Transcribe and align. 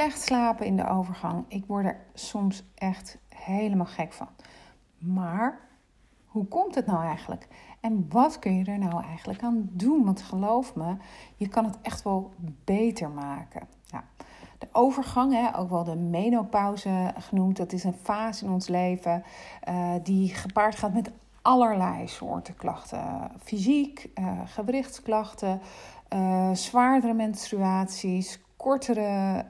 slecht 0.00 0.20
slapen 0.20 0.66
in 0.66 0.76
de 0.76 0.88
overgang. 0.88 1.44
Ik 1.48 1.64
word 1.66 1.84
er 1.84 2.00
soms 2.14 2.62
echt 2.74 3.18
helemaal 3.28 3.86
gek 3.86 4.12
van. 4.12 4.28
Maar 4.98 5.60
hoe 6.26 6.44
komt 6.44 6.74
het 6.74 6.86
nou 6.86 7.04
eigenlijk? 7.04 7.48
En 7.80 8.06
wat 8.08 8.38
kun 8.38 8.56
je 8.56 8.64
er 8.64 8.78
nou 8.78 9.04
eigenlijk 9.04 9.42
aan 9.42 9.68
doen? 9.72 10.04
Want 10.04 10.22
geloof 10.22 10.74
me, 10.74 10.96
je 11.36 11.48
kan 11.48 11.64
het 11.64 11.78
echt 11.82 12.02
wel 12.02 12.32
beter 12.64 13.10
maken. 13.10 13.68
De 14.58 14.68
overgang, 14.72 15.32
hè, 15.32 15.58
ook 15.58 15.70
wel 15.70 15.84
de 15.84 15.96
menopauze 15.96 17.14
genoemd, 17.18 17.56
dat 17.56 17.72
is 17.72 17.84
een 17.84 17.96
fase 18.02 18.44
in 18.44 18.50
ons 18.50 18.68
leven 18.68 19.22
uh, 19.68 19.94
die 20.02 20.34
gepaard 20.34 20.76
gaat 20.76 20.94
met 20.94 21.12
allerlei 21.42 22.08
soorten 22.08 22.56
klachten. 22.56 23.30
Fysiek, 23.38 24.10
uh, 24.14 24.40
gewrichtsklachten, 24.44 25.60
uh, 26.14 26.50
zwaardere 26.52 27.14
menstruaties, 27.14 28.40
kortere 28.60 29.44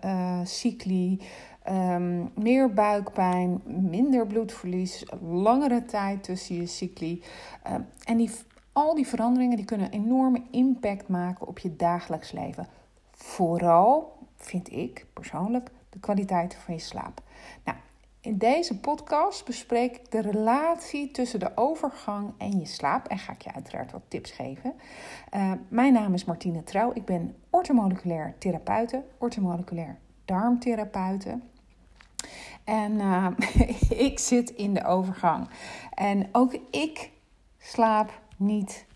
cycli, 0.44 1.20
um, 1.68 2.30
meer 2.34 2.72
buikpijn, 2.72 3.62
minder 3.64 4.26
bloedverlies, 4.26 5.06
langere 5.22 5.84
tijd 5.84 6.22
tussen 6.22 6.54
je 6.54 6.66
cycli. 6.66 7.22
Um, 7.72 7.86
en 8.04 8.16
die, 8.16 8.30
al 8.72 8.94
die 8.94 9.06
veranderingen 9.06 9.56
die 9.56 9.64
kunnen 9.64 9.86
een 9.86 10.04
enorme 10.04 10.42
impact 10.50 11.08
maken 11.08 11.46
op 11.46 11.58
je 11.58 11.76
dagelijks 11.76 12.32
leven. 12.32 12.66
Vooral, 13.12 14.18
vind 14.36 14.72
ik 14.72 15.06
persoonlijk, 15.12 15.70
de 15.88 15.98
kwaliteit 15.98 16.54
van 16.54 16.74
je 16.74 16.80
slaap. 16.80 17.22
Nou, 17.64 17.78
in 18.20 18.38
deze 18.38 18.78
podcast 18.78 19.44
bespreek 19.44 19.96
ik 19.96 20.10
de 20.10 20.20
relatie 20.20 21.10
tussen 21.10 21.40
de 21.40 21.50
overgang 21.54 22.32
en 22.38 22.58
je 22.58 22.66
slaap. 22.66 23.06
En 23.06 23.18
ga 23.18 23.32
ik 23.32 23.42
je 23.42 23.54
uiteraard 23.54 23.92
wat 23.92 24.02
tips 24.08 24.30
geven. 24.30 24.74
Uh, 25.34 25.52
mijn 25.68 25.92
naam 25.92 26.14
is 26.14 26.24
Martine 26.24 26.62
Trouw. 26.62 26.90
Ik 26.94 27.04
ben 27.04 27.36
ortomoleculair 27.50 28.34
therapeute, 28.38 29.04
ortomoleculair 29.18 29.98
darmtherapeute. 30.24 31.38
En 32.64 32.92
uh, 32.92 33.26
ik 34.08 34.18
zit 34.18 34.50
in 34.50 34.74
de 34.74 34.84
overgang. 34.84 35.48
En 35.94 36.28
ook 36.32 36.58
ik 36.70 37.10
slaap 37.58 38.20
niet 38.36 38.86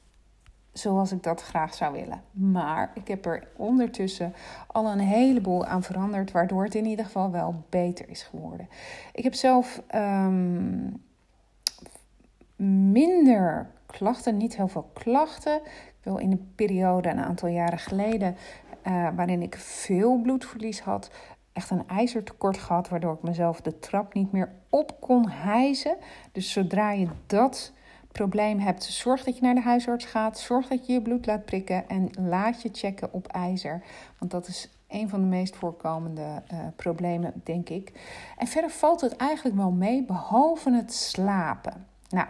zoals 0.75 1.13
ik 1.13 1.23
dat 1.23 1.43
graag 1.43 1.75
zou 1.75 1.93
willen. 1.93 2.23
Maar 2.31 2.91
ik 2.95 3.09
heb 3.09 3.27
er 3.27 3.49
ondertussen 3.57 4.35
al 4.67 4.87
een 4.87 4.99
heleboel 4.99 5.65
aan 5.65 5.83
veranderd, 5.83 6.33
waardoor 6.33 6.65
het 6.65 6.75
in 6.75 6.87
ieder 6.87 7.05
geval 7.05 7.31
wel 7.31 7.65
beter 7.69 8.09
is 8.09 8.23
geworden. 8.23 8.69
Ik 9.13 9.25
heb 9.25 9.35
zelf 9.35 9.83
um, 9.95 11.03
minder 12.93 13.71
klachten, 13.87 14.37
niet 14.37 14.57
heel 14.57 14.69
veel 14.69 14.91
klachten. 14.93 15.57
Ik 15.65 16.11
wil 16.11 16.17
in 16.17 16.31
een 16.31 16.53
periode, 16.55 17.09
een 17.09 17.21
aantal 17.21 17.49
jaren 17.49 17.79
geleden, 17.79 18.37
uh, 18.87 19.09
waarin 19.17 19.43
ik 19.43 19.55
veel 19.57 20.21
bloedverlies 20.21 20.81
had, 20.81 21.11
echt 21.53 21.71
een 21.71 21.89
ijzertekort 21.89 22.59
gehad, 22.59 22.89
waardoor 22.89 23.15
ik 23.15 23.23
mezelf 23.23 23.61
de 23.61 23.79
trap 23.79 24.15
niet 24.15 24.33
meer 24.33 24.53
op 24.69 25.01
kon 25.01 25.29
hijzen. 25.29 25.97
Dus 26.33 26.53
zodra 26.53 26.93
je 26.93 27.09
dat 27.27 27.73
probleem 28.15 28.59
hebt, 28.59 28.85
zorg 28.85 29.25
dat 29.25 29.37
je 29.37 29.43
naar 29.43 29.55
de 29.55 29.61
huisarts 29.61 30.05
gaat. 30.05 30.39
Zorg 30.39 30.67
dat 30.69 30.87
je 30.87 30.93
je 30.93 31.03
bloed 31.03 31.27
laat 31.27 31.45
prikken 31.45 31.89
en 31.89 32.11
laat 32.19 32.63
je 32.63 32.69
checken 32.73 33.13
op 33.13 33.27
ijzer. 33.27 33.83
Want 34.19 34.31
dat 34.31 34.47
is 34.47 34.69
een 34.89 35.09
van 35.09 35.21
de 35.21 35.27
meest 35.27 35.57
voorkomende 35.57 36.43
uh, 36.53 36.59
problemen, 36.77 37.41
denk 37.45 37.69
ik. 37.69 37.93
En 38.37 38.47
verder 38.47 38.71
valt 38.71 39.01
het 39.01 39.17
eigenlijk 39.17 39.57
wel 39.57 39.71
mee, 39.71 40.05
behalve 40.05 40.73
het 40.73 40.95
slapen. 40.95 41.87
Nou, 42.09 42.27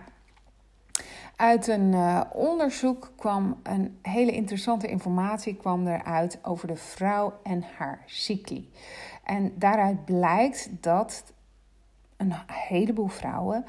uit 1.37 1.67
een 1.67 1.93
uh, 1.93 2.21
onderzoek 2.33 3.13
kwam 3.17 3.61
een 3.63 3.99
hele 4.03 4.33
interessante 4.33 4.89
informatie 4.89 5.57
kwam 5.57 5.87
eruit 5.87 6.39
over 6.43 6.69
de 6.69 6.77
vrouw 6.77 7.33
en 7.43 7.65
haar 7.77 8.03
cycli. 8.07 8.71
En 9.25 9.53
daaruit 9.59 10.05
blijkt 10.05 10.69
dat 10.81 11.33
een 12.17 12.35
heleboel 12.47 13.09
vrouwen 13.09 13.65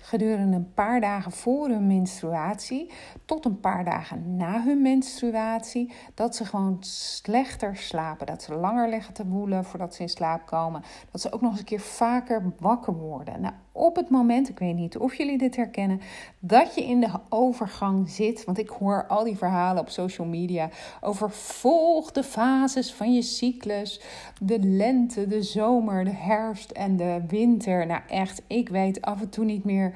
gedurende 0.00 0.56
een 0.56 0.74
paar 0.74 1.00
dagen 1.00 1.32
voor 1.32 1.68
hun 1.68 1.86
menstruatie 1.86 2.90
tot 3.24 3.44
een 3.44 3.60
paar 3.60 3.84
dagen 3.84 4.36
na 4.36 4.62
hun 4.62 4.82
menstruatie, 4.82 5.92
dat 6.14 6.36
ze 6.36 6.44
gewoon 6.44 6.76
slechter 7.22 7.76
slapen. 7.76 8.26
Dat 8.26 8.42
ze 8.42 8.54
langer 8.54 8.88
liggen 8.88 9.14
te 9.14 9.26
woelen 9.26 9.64
voordat 9.64 9.94
ze 9.94 10.02
in 10.02 10.08
slaap 10.08 10.46
komen. 10.46 10.82
Dat 11.10 11.20
ze 11.20 11.32
ook 11.32 11.40
nog 11.40 11.50
eens 11.50 11.60
een 11.60 11.66
keer 11.66 11.80
vaker 11.80 12.52
wakker 12.58 12.94
worden. 12.94 13.40
Nou, 13.40 13.54
op 13.80 13.96
het 13.96 14.10
moment, 14.10 14.48
ik 14.48 14.58
weet 14.58 14.74
niet 14.74 14.98
of 14.98 15.14
jullie 15.14 15.38
dit 15.38 15.56
herkennen, 15.56 16.00
dat 16.38 16.74
je 16.74 16.84
in 16.84 17.00
de 17.00 17.10
overgang 17.28 18.08
zit. 18.08 18.44
Want 18.44 18.58
ik 18.58 18.68
hoor 18.68 19.06
al 19.06 19.24
die 19.24 19.36
verhalen 19.36 19.82
op 19.82 19.88
social 19.88 20.26
media 20.26 20.68
over 21.00 21.30
volg 21.30 22.12
de 22.12 22.22
fases 22.22 22.92
van 22.92 23.14
je 23.14 23.22
cyclus. 23.22 24.00
De 24.40 24.58
lente, 24.60 25.26
de 25.26 25.42
zomer, 25.42 26.04
de 26.04 26.14
herfst 26.14 26.70
en 26.70 26.96
de 26.96 27.22
winter. 27.28 27.86
Nou 27.86 28.00
echt, 28.08 28.42
ik 28.46 28.68
weet 28.68 29.00
af 29.00 29.20
en 29.20 29.28
toe 29.28 29.44
niet 29.44 29.64
meer 29.64 29.94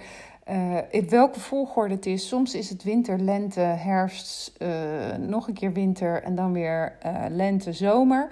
uh, 0.51 0.77
in 0.91 1.09
welke 1.09 1.41
volgorde 1.41 1.95
het 1.95 2.07
is. 2.07 2.29
Soms 2.29 2.55
is 2.55 2.71
het 2.71 2.83
winter, 2.83 3.19
lente, 3.19 3.61
herfst, 3.61 4.53
uh, 4.59 5.17
nog 5.17 5.49
een 5.49 5.55
keer 5.55 5.73
winter 5.73 6.23
en 6.23 6.35
dan 6.35 6.53
weer 6.53 6.99
uh, 7.07 7.25
lente, 7.29 7.73
zomer. 7.73 8.29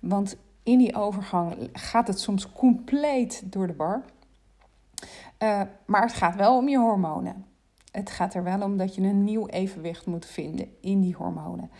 Want 0.00 0.36
in 0.62 0.78
die 0.78 0.96
overgang 0.96 1.54
gaat 1.72 2.06
het 2.06 2.20
soms 2.20 2.52
compleet 2.52 3.42
door 3.44 3.66
de 3.66 3.72
bar. 3.72 4.02
Maar 5.86 6.02
het 6.02 6.12
gaat 6.12 6.36
wel 6.36 6.56
om 6.56 6.68
je 6.68 6.78
hormonen. 6.78 7.44
Het 7.90 8.10
gaat 8.10 8.34
er 8.34 8.42
wel 8.42 8.62
om 8.62 8.76
dat 8.76 8.94
je 8.94 9.02
een 9.02 9.24
nieuw 9.24 9.46
evenwicht 9.46 10.06
moet 10.06 10.26
vinden 10.26 10.68
in 10.80 11.00
die 11.00 11.14
hormonen. 11.14 11.70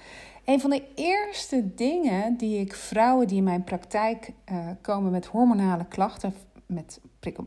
Een 0.45 0.61
van 0.61 0.71
de 0.71 0.83
eerste 0.95 1.75
dingen 1.75 2.37
die 2.37 2.61
ik 2.61 2.75
vrouwen 2.75 3.27
die 3.27 3.37
in 3.37 3.45
mijn 3.45 3.65
praktijk 3.65 4.33
komen 4.81 5.11
met 5.11 5.27
hormonale 5.27 5.85
klachten, 5.85 6.35
met 6.67 7.01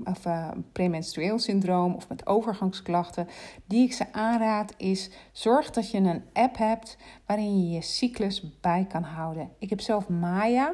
of, 0.03 0.25
uh, 0.25 0.47
premenstrueel 0.71 1.39
syndroom 1.39 1.95
of 1.95 2.09
met 2.09 2.27
overgangsklachten, 2.27 3.27
die 3.65 3.83
ik 3.83 3.93
ze 3.93 4.13
aanraad, 4.13 4.73
is 4.77 5.09
zorg 5.31 5.69
dat 5.69 5.91
je 5.91 5.97
een 5.97 6.23
app 6.33 6.57
hebt 6.57 6.97
waarin 7.25 7.59
je 7.59 7.75
je 7.75 7.81
cyclus 7.81 8.59
bij 8.61 8.85
kan 8.89 9.03
houden. 9.03 9.49
Ik 9.59 9.69
heb 9.69 9.81
zelf 9.81 10.09
Maya. 10.09 10.73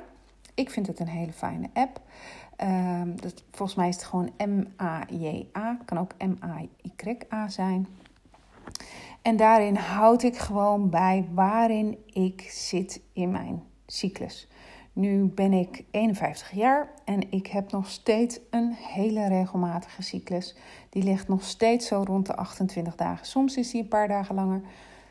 Ik 0.55 0.69
vind 0.69 0.87
het 0.87 0.99
een 0.99 1.07
hele 1.07 1.33
fijne 1.33 1.69
app. 1.73 2.01
Um, 2.61 3.21
dat, 3.21 3.43
volgens 3.51 3.77
mij 3.77 3.87
is 3.87 3.95
het 3.95 4.03
gewoon 4.03 4.31
M-A-J-A. 4.37 5.77
Kan 5.85 5.97
ook 5.97 6.11
M-A-Y-A 6.17 7.47
zijn. 7.47 7.87
En 9.21 9.35
daarin 9.35 9.75
houd 9.75 10.23
ik 10.23 10.37
gewoon 10.37 10.89
bij 10.89 11.27
waarin 11.33 11.97
ik 12.05 12.41
zit 12.41 13.01
in 13.13 13.31
mijn 13.31 13.63
cyclus. 13.85 14.47
Nu 14.93 15.23
ben 15.23 15.53
ik 15.53 15.83
51 15.91 16.51
jaar 16.51 16.89
en 17.05 17.31
ik 17.31 17.47
heb 17.47 17.71
nog 17.71 17.89
steeds 17.89 18.39
een 18.49 18.71
hele 18.73 19.27
regelmatige 19.27 20.01
cyclus. 20.01 20.55
Die 20.89 21.03
ligt 21.03 21.27
nog 21.27 21.43
steeds 21.43 21.87
zo 21.87 22.03
rond 22.05 22.25
de 22.25 22.35
28 22.35 22.95
dagen. 22.95 23.25
Soms 23.25 23.57
is 23.57 23.71
hij 23.71 23.81
een 23.81 23.87
paar 23.87 24.07
dagen 24.07 24.35
langer. 24.35 24.61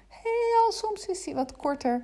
Heel 0.09 0.73
soms 0.73 1.07
is 1.07 1.25
hij 1.25 1.35
wat 1.35 1.57
korter. 1.57 2.03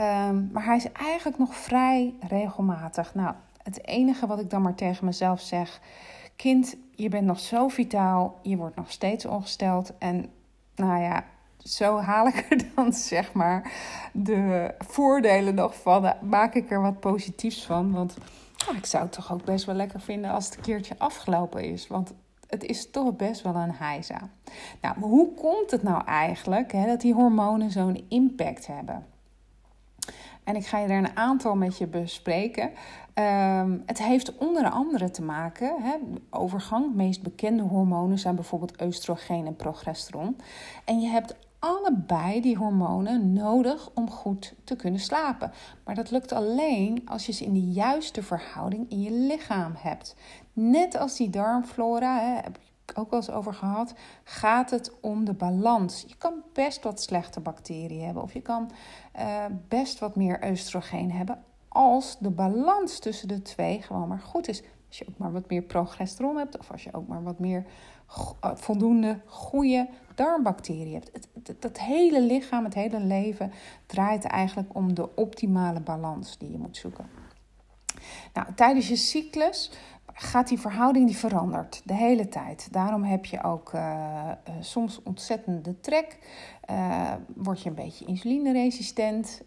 Um, 0.00 0.50
maar 0.52 0.64
hij 0.64 0.76
is 0.76 0.92
eigenlijk 0.92 1.38
nog 1.38 1.54
vrij 1.54 2.14
regelmatig. 2.28 3.14
Nou, 3.14 3.34
het 3.62 3.86
enige 3.86 4.26
wat 4.26 4.40
ik 4.40 4.50
dan 4.50 4.62
maar 4.62 4.74
tegen 4.74 5.04
mezelf 5.04 5.40
zeg: 5.40 5.80
Kind, 6.36 6.76
je 6.94 7.08
bent 7.08 7.26
nog 7.26 7.40
zo 7.40 7.68
vitaal. 7.68 8.38
Je 8.42 8.56
wordt 8.56 8.76
nog 8.76 8.90
steeds 8.90 9.24
ongesteld. 9.24 9.92
En 9.98 10.30
nou 10.74 11.02
ja, 11.02 11.24
zo 11.58 11.98
haal 11.98 12.26
ik 12.26 12.46
er 12.50 12.62
dan 12.74 12.92
zeg 13.12 13.32
maar 13.32 13.72
de 14.12 14.74
voordelen 14.78 15.54
nog 15.54 15.74
van. 15.74 16.12
Maak 16.20 16.54
ik 16.54 16.70
er 16.70 16.82
wat 16.82 17.00
positiefs 17.00 17.66
van. 17.66 17.92
Want 17.92 18.16
oh, 18.68 18.76
ik 18.76 18.86
zou 18.86 19.02
het 19.02 19.12
toch 19.12 19.32
ook 19.32 19.44
best 19.44 19.64
wel 19.64 19.74
lekker 19.74 20.00
vinden 20.00 20.30
als 20.30 20.44
het 20.44 20.56
een 20.56 20.62
keertje 20.62 20.94
afgelopen 20.98 21.64
is. 21.64 21.86
Want 21.86 22.12
het 22.46 22.64
is 22.64 22.90
toch 22.90 23.16
best 23.16 23.42
wel 23.42 23.54
een 23.54 23.74
heisa. 23.74 24.28
Nou, 24.80 25.00
hoe 25.00 25.34
komt 25.34 25.70
het 25.70 25.82
nou 25.82 26.04
eigenlijk 26.04 26.72
hè, 26.72 26.86
dat 26.86 27.00
die 27.00 27.14
hormonen 27.14 27.70
zo'n 27.70 28.04
impact 28.08 28.66
hebben? 28.66 29.06
En 30.50 30.56
ik 30.56 30.66
ga 30.66 30.78
je 30.78 30.86
er 30.86 30.98
een 30.98 31.16
aantal 31.16 31.56
met 31.56 31.78
je 31.78 31.86
bespreken. 31.86 32.70
Um, 33.14 33.82
het 33.86 34.02
heeft 34.02 34.36
onder 34.36 34.70
andere 34.70 35.10
te 35.10 35.22
maken, 35.22 35.82
hè, 35.82 35.94
overgang, 36.30 36.94
meest 36.94 37.22
bekende 37.22 37.62
hormonen 37.62 38.18
zijn 38.18 38.34
bijvoorbeeld 38.34 38.82
oestrogeen 38.82 39.46
en 39.46 39.56
progesteron. 39.56 40.36
En 40.84 41.00
je 41.00 41.08
hebt 41.08 41.36
allebei 41.58 42.40
die 42.40 42.56
hormonen 42.56 43.32
nodig 43.32 43.90
om 43.94 44.10
goed 44.10 44.54
te 44.64 44.76
kunnen 44.76 45.00
slapen. 45.00 45.52
Maar 45.84 45.94
dat 45.94 46.10
lukt 46.10 46.32
alleen 46.32 47.02
als 47.04 47.26
je 47.26 47.32
ze 47.32 47.44
in 47.44 47.52
de 47.52 47.70
juiste 47.70 48.22
verhouding 48.22 48.90
in 48.90 49.00
je 49.00 49.12
lichaam 49.12 49.72
hebt. 49.76 50.16
Net 50.52 50.98
als 50.98 51.16
die 51.16 51.30
darmflora, 51.30 52.20
hè, 52.20 52.40
ook 52.98 53.10
wel 53.10 53.18
eens 53.18 53.30
over 53.30 53.54
gehad, 53.54 53.94
gaat 54.24 54.70
het 54.70 55.00
om 55.00 55.24
de 55.24 55.34
balans. 55.34 56.04
Je 56.06 56.16
kan 56.16 56.34
best 56.52 56.82
wat 56.82 57.02
slechte 57.02 57.40
bacteriën 57.40 58.04
hebben 58.04 58.22
of 58.22 58.32
je 58.32 58.42
kan 58.42 58.70
uh, 59.18 59.44
best 59.68 59.98
wat 59.98 60.16
meer 60.16 60.48
oestrogeen 60.50 61.12
hebben 61.12 61.44
als 61.68 62.16
de 62.18 62.30
balans 62.30 62.98
tussen 62.98 63.28
de 63.28 63.42
twee 63.42 63.82
gewoon 63.82 64.08
maar 64.08 64.18
goed 64.18 64.48
is. 64.48 64.62
Als 64.88 64.98
je 64.98 65.06
ook 65.08 65.18
maar 65.18 65.32
wat 65.32 65.48
meer 65.48 65.62
progesteron 65.62 66.36
hebt 66.36 66.58
of 66.58 66.70
als 66.70 66.84
je 66.84 66.94
ook 66.94 67.08
maar 67.08 67.22
wat 67.22 67.38
meer 67.38 67.64
eh, 68.40 68.50
voldoende 68.54 69.20
goede 69.26 69.88
darmbacteriën 70.14 70.92
hebt. 70.92 71.10
Het, 71.12 71.28
het, 71.44 71.62
het, 71.62 71.80
hele 71.80 72.22
lichaam, 72.22 72.64
het 72.64 72.74
hele 72.74 73.00
leven 73.00 73.52
draait 73.86 74.24
eigenlijk 74.24 74.74
om 74.74 74.94
de 74.94 75.16
optimale 75.16 75.80
balans 75.80 76.38
die 76.38 76.50
je 76.50 76.58
moet 76.58 76.76
zoeken. 76.76 77.06
Nou, 78.32 78.54
tijdens 78.54 78.88
je 78.88 78.96
cyclus 78.96 79.72
gaat 80.22 80.48
die 80.48 80.60
verhouding 80.60 81.06
die 81.06 81.16
verandert 81.16 81.82
de 81.84 81.94
hele 81.94 82.28
tijd. 82.28 82.68
Daarom 82.72 83.02
heb 83.02 83.24
je 83.24 83.42
ook 83.42 83.72
uh, 83.72 83.80
uh, 83.80 84.54
soms 84.60 85.02
ontzettende 85.02 85.80
trek. 85.80 86.18
Uh, 86.70 87.12
word 87.34 87.62
je 87.62 87.68
een 87.68 87.74
beetje 87.74 88.04
insulineresistent 88.04 89.42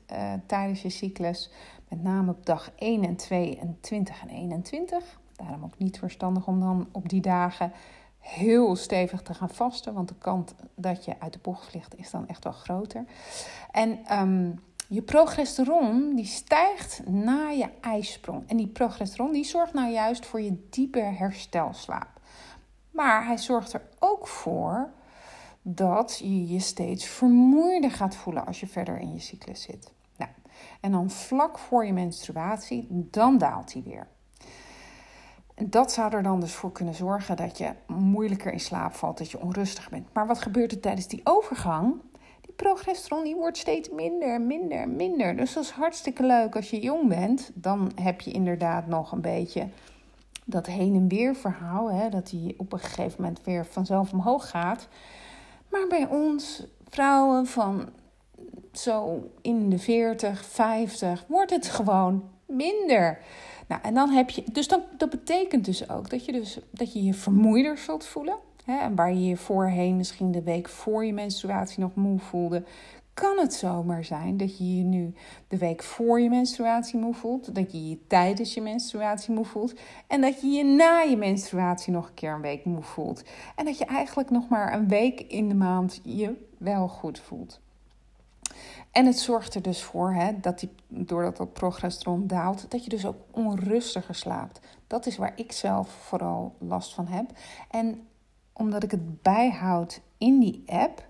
tijdens 0.45 0.81
je 0.81 0.89
cyclus. 0.89 1.51
Met 1.89 2.03
name 2.03 2.31
op 2.31 2.45
dag 2.45 2.71
1 2.75 3.03
en 3.03 3.15
2 3.15 3.59
en 3.59 3.77
20 3.81 4.21
en 4.21 4.29
21. 4.29 5.19
Daarom 5.35 5.63
ook 5.63 5.77
niet 5.77 5.99
verstandig 5.99 6.47
om 6.47 6.59
dan 6.59 6.87
op 6.91 7.09
die 7.09 7.21
dagen 7.21 7.71
heel 8.19 8.75
stevig 8.75 9.21
te 9.21 9.33
gaan 9.33 9.49
vasten. 9.49 9.93
Want 9.93 10.07
de 10.07 10.15
kans 10.17 10.51
dat 10.75 11.05
je 11.05 11.19
uit 11.19 11.33
de 11.33 11.39
bocht 11.41 11.65
vliegt 11.65 11.97
is 11.97 12.11
dan 12.11 12.27
echt 12.27 12.43
wel 12.43 12.53
groter. 12.53 13.05
En 13.71 14.19
um, 14.19 14.59
je 14.87 15.01
progesteron 15.01 16.15
die 16.15 16.25
stijgt 16.25 17.01
na 17.07 17.49
je 17.49 17.69
ijsprong. 17.81 18.43
En 18.47 18.57
die 18.57 18.67
progesteron 18.67 19.31
die 19.31 19.43
zorgt 19.43 19.73
nou 19.73 19.91
juist 19.91 20.25
voor 20.25 20.41
je 20.41 20.67
diepe 20.69 20.99
herstelslaap. 20.99 22.19
Maar 22.91 23.25
hij 23.25 23.37
zorgt 23.37 23.73
er 23.73 23.81
ook 23.99 24.27
voor 24.27 24.89
dat 25.61 26.19
je 26.23 26.47
je 26.47 26.59
steeds 26.59 27.05
vermoeider 27.05 27.91
gaat 27.91 28.15
voelen 28.15 28.45
als 28.45 28.59
je 28.59 28.67
verder 28.67 28.99
in 28.99 29.13
je 29.13 29.19
cyclus 29.19 29.61
zit. 29.61 29.91
Nou, 30.17 30.31
en 30.81 30.91
dan 30.91 31.09
vlak 31.09 31.59
voor 31.59 31.85
je 31.85 31.93
menstruatie, 31.93 32.87
dan 32.89 33.37
daalt 33.37 33.73
hij 33.73 33.83
weer. 33.83 34.07
En 35.53 35.69
dat 35.69 35.91
zou 35.91 36.13
er 36.13 36.23
dan 36.23 36.39
dus 36.39 36.53
voor 36.53 36.71
kunnen 36.71 36.95
zorgen 36.95 37.35
dat 37.35 37.57
je 37.57 37.73
moeilijker 37.87 38.51
in 38.51 38.59
slaap 38.59 38.93
valt, 38.93 39.17
dat 39.17 39.31
je 39.31 39.41
onrustig 39.41 39.89
bent. 39.89 40.13
Maar 40.13 40.27
wat 40.27 40.41
gebeurt 40.41 40.71
er 40.71 40.79
tijdens 40.79 41.07
die 41.07 41.21
overgang? 41.23 41.95
Progesteron 42.55 43.23
die 43.23 43.35
wordt 43.35 43.57
steeds 43.57 43.89
minder, 43.89 44.41
minder, 44.41 44.89
minder. 44.89 45.37
Dus 45.37 45.53
dat 45.53 45.63
is 45.63 45.69
hartstikke 45.69 46.25
leuk 46.25 46.55
als 46.55 46.69
je 46.69 46.79
jong 46.79 47.07
bent. 47.07 47.51
Dan 47.53 47.91
heb 48.01 48.21
je 48.21 48.31
inderdaad 48.31 48.87
nog 48.87 49.11
een 49.11 49.21
beetje 49.21 49.67
dat 50.45 50.65
heen 50.65 50.95
en 50.95 51.07
weer 51.07 51.35
verhaal. 51.35 51.91
Hè, 51.91 52.09
dat 52.09 52.29
die 52.29 52.55
op 52.57 52.73
een 52.73 52.79
gegeven 52.79 53.21
moment 53.21 53.43
weer 53.43 53.65
vanzelf 53.65 54.11
omhoog 54.11 54.49
gaat. 54.49 54.87
Maar 55.69 55.87
bij 55.87 56.07
ons, 56.07 56.63
vrouwen 56.89 57.47
van 57.47 57.89
zo 58.73 59.29
in 59.41 59.69
de 59.69 59.79
40, 59.79 60.45
50, 60.45 61.25
wordt 61.27 61.51
het 61.51 61.67
gewoon 61.67 62.29
minder. 62.45 63.19
Nou, 63.67 63.81
en 63.81 63.93
dan 63.93 64.09
heb 64.09 64.29
je, 64.29 64.43
dus 64.51 64.67
dan, 64.67 64.83
dat 64.97 65.09
betekent 65.09 65.65
dus 65.65 65.89
ook 65.89 66.09
dat 66.09 66.25
je, 66.25 66.31
dus, 66.31 66.59
dat 66.71 66.93
je 66.93 67.03
je 67.03 67.13
vermoeider 67.13 67.77
zult 67.77 68.05
voelen. 68.05 68.37
En 68.65 68.95
waar 68.95 69.13
je 69.13 69.25
je 69.25 69.37
voorheen 69.37 69.97
misschien 69.97 70.31
de 70.31 70.43
week 70.43 70.69
voor 70.69 71.05
je 71.05 71.13
menstruatie 71.13 71.79
nog 71.79 71.95
moe 71.95 72.19
voelde, 72.19 72.63
kan 73.13 73.37
het 73.37 73.53
zomaar 73.53 74.03
zijn 74.03 74.37
dat 74.37 74.57
je 74.57 74.77
je 74.77 74.83
nu 74.83 75.13
de 75.47 75.57
week 75.57 75.83
voor 75.83 76.21
je 76.21 76.29
menstruatie 76.29 76.99
moe 76.99 77.13
voelt, 77.13 77.55
dat 77.55 77.71
je 77.71 77.89
je 77.89 78.07
tijdens 78.07 78.53
je 78.53 78.61
menstruatie 78.61 79.33
moe 79.33 79.45
voelt 79.45 79.73
en 80.07 80.21
dat 80.21 80.41
je 80.41 80.47
je 80.47 80.63
na 80.63 80.99
je 80.99 81.17
menstruatie 81.17 81.93
nog 81.93 82.07
een 82.07 82.13
keer 82.13 82.33
een 82.33 82.41
week 82.41 82.65
moe 82.65 82.81
voelt. 82.81 83.23
En 83.55 83.65
dat 83.65 83.77
je 83.77 83.85
eigenlijk 83.85 84.29
nog 84.29 84.49
maar 84.49 84.73
een 84.73 84.87
week 84.87 85.19
in 85.19 85.47
de 85.49 85.55
maand 85.55 85.99
je 86.03 86.47
wel 86.57 86.87
goed 86.87 87.19
voelt. 87.19 87.61
En 88.91 89.05
het 89.05 89.19
zorgt 89.19 89.55
er 89.55 89.61
dus 89.61 89.83
voor 89.83 90.13
hè, 90.13 90.39
dat 90.39 90.59
die, 90.59 90.69
doordat 90.87 91.37
dat 91.37 91.53
progesteron 91.53 92.27
daalt, 92.27 92.71
dat 92.71 92.83
je 92.83 92.89
dus 92.89 93.05
ook 93.05 93.17
onrustiger 93.31 94.15
slaapt. 94.15 94.59
Dat 94.87 95.05
is 95.05 95.17
waar 95.17 95.33
ik 95.35 95.51
zelf 95.51 95.89
vooral 95.89 96.55
last 96.57 96.93
van 96.93 97.07
heb. 97.07 97.25
En 97.69 98.07
omdat 98.53 98.83
ik 98.83 98.91
het 98.91 99.21
bijhoud 99.21 100.01
in 100.17 100.39
die 100.39 100.63
app, 100.65 101.05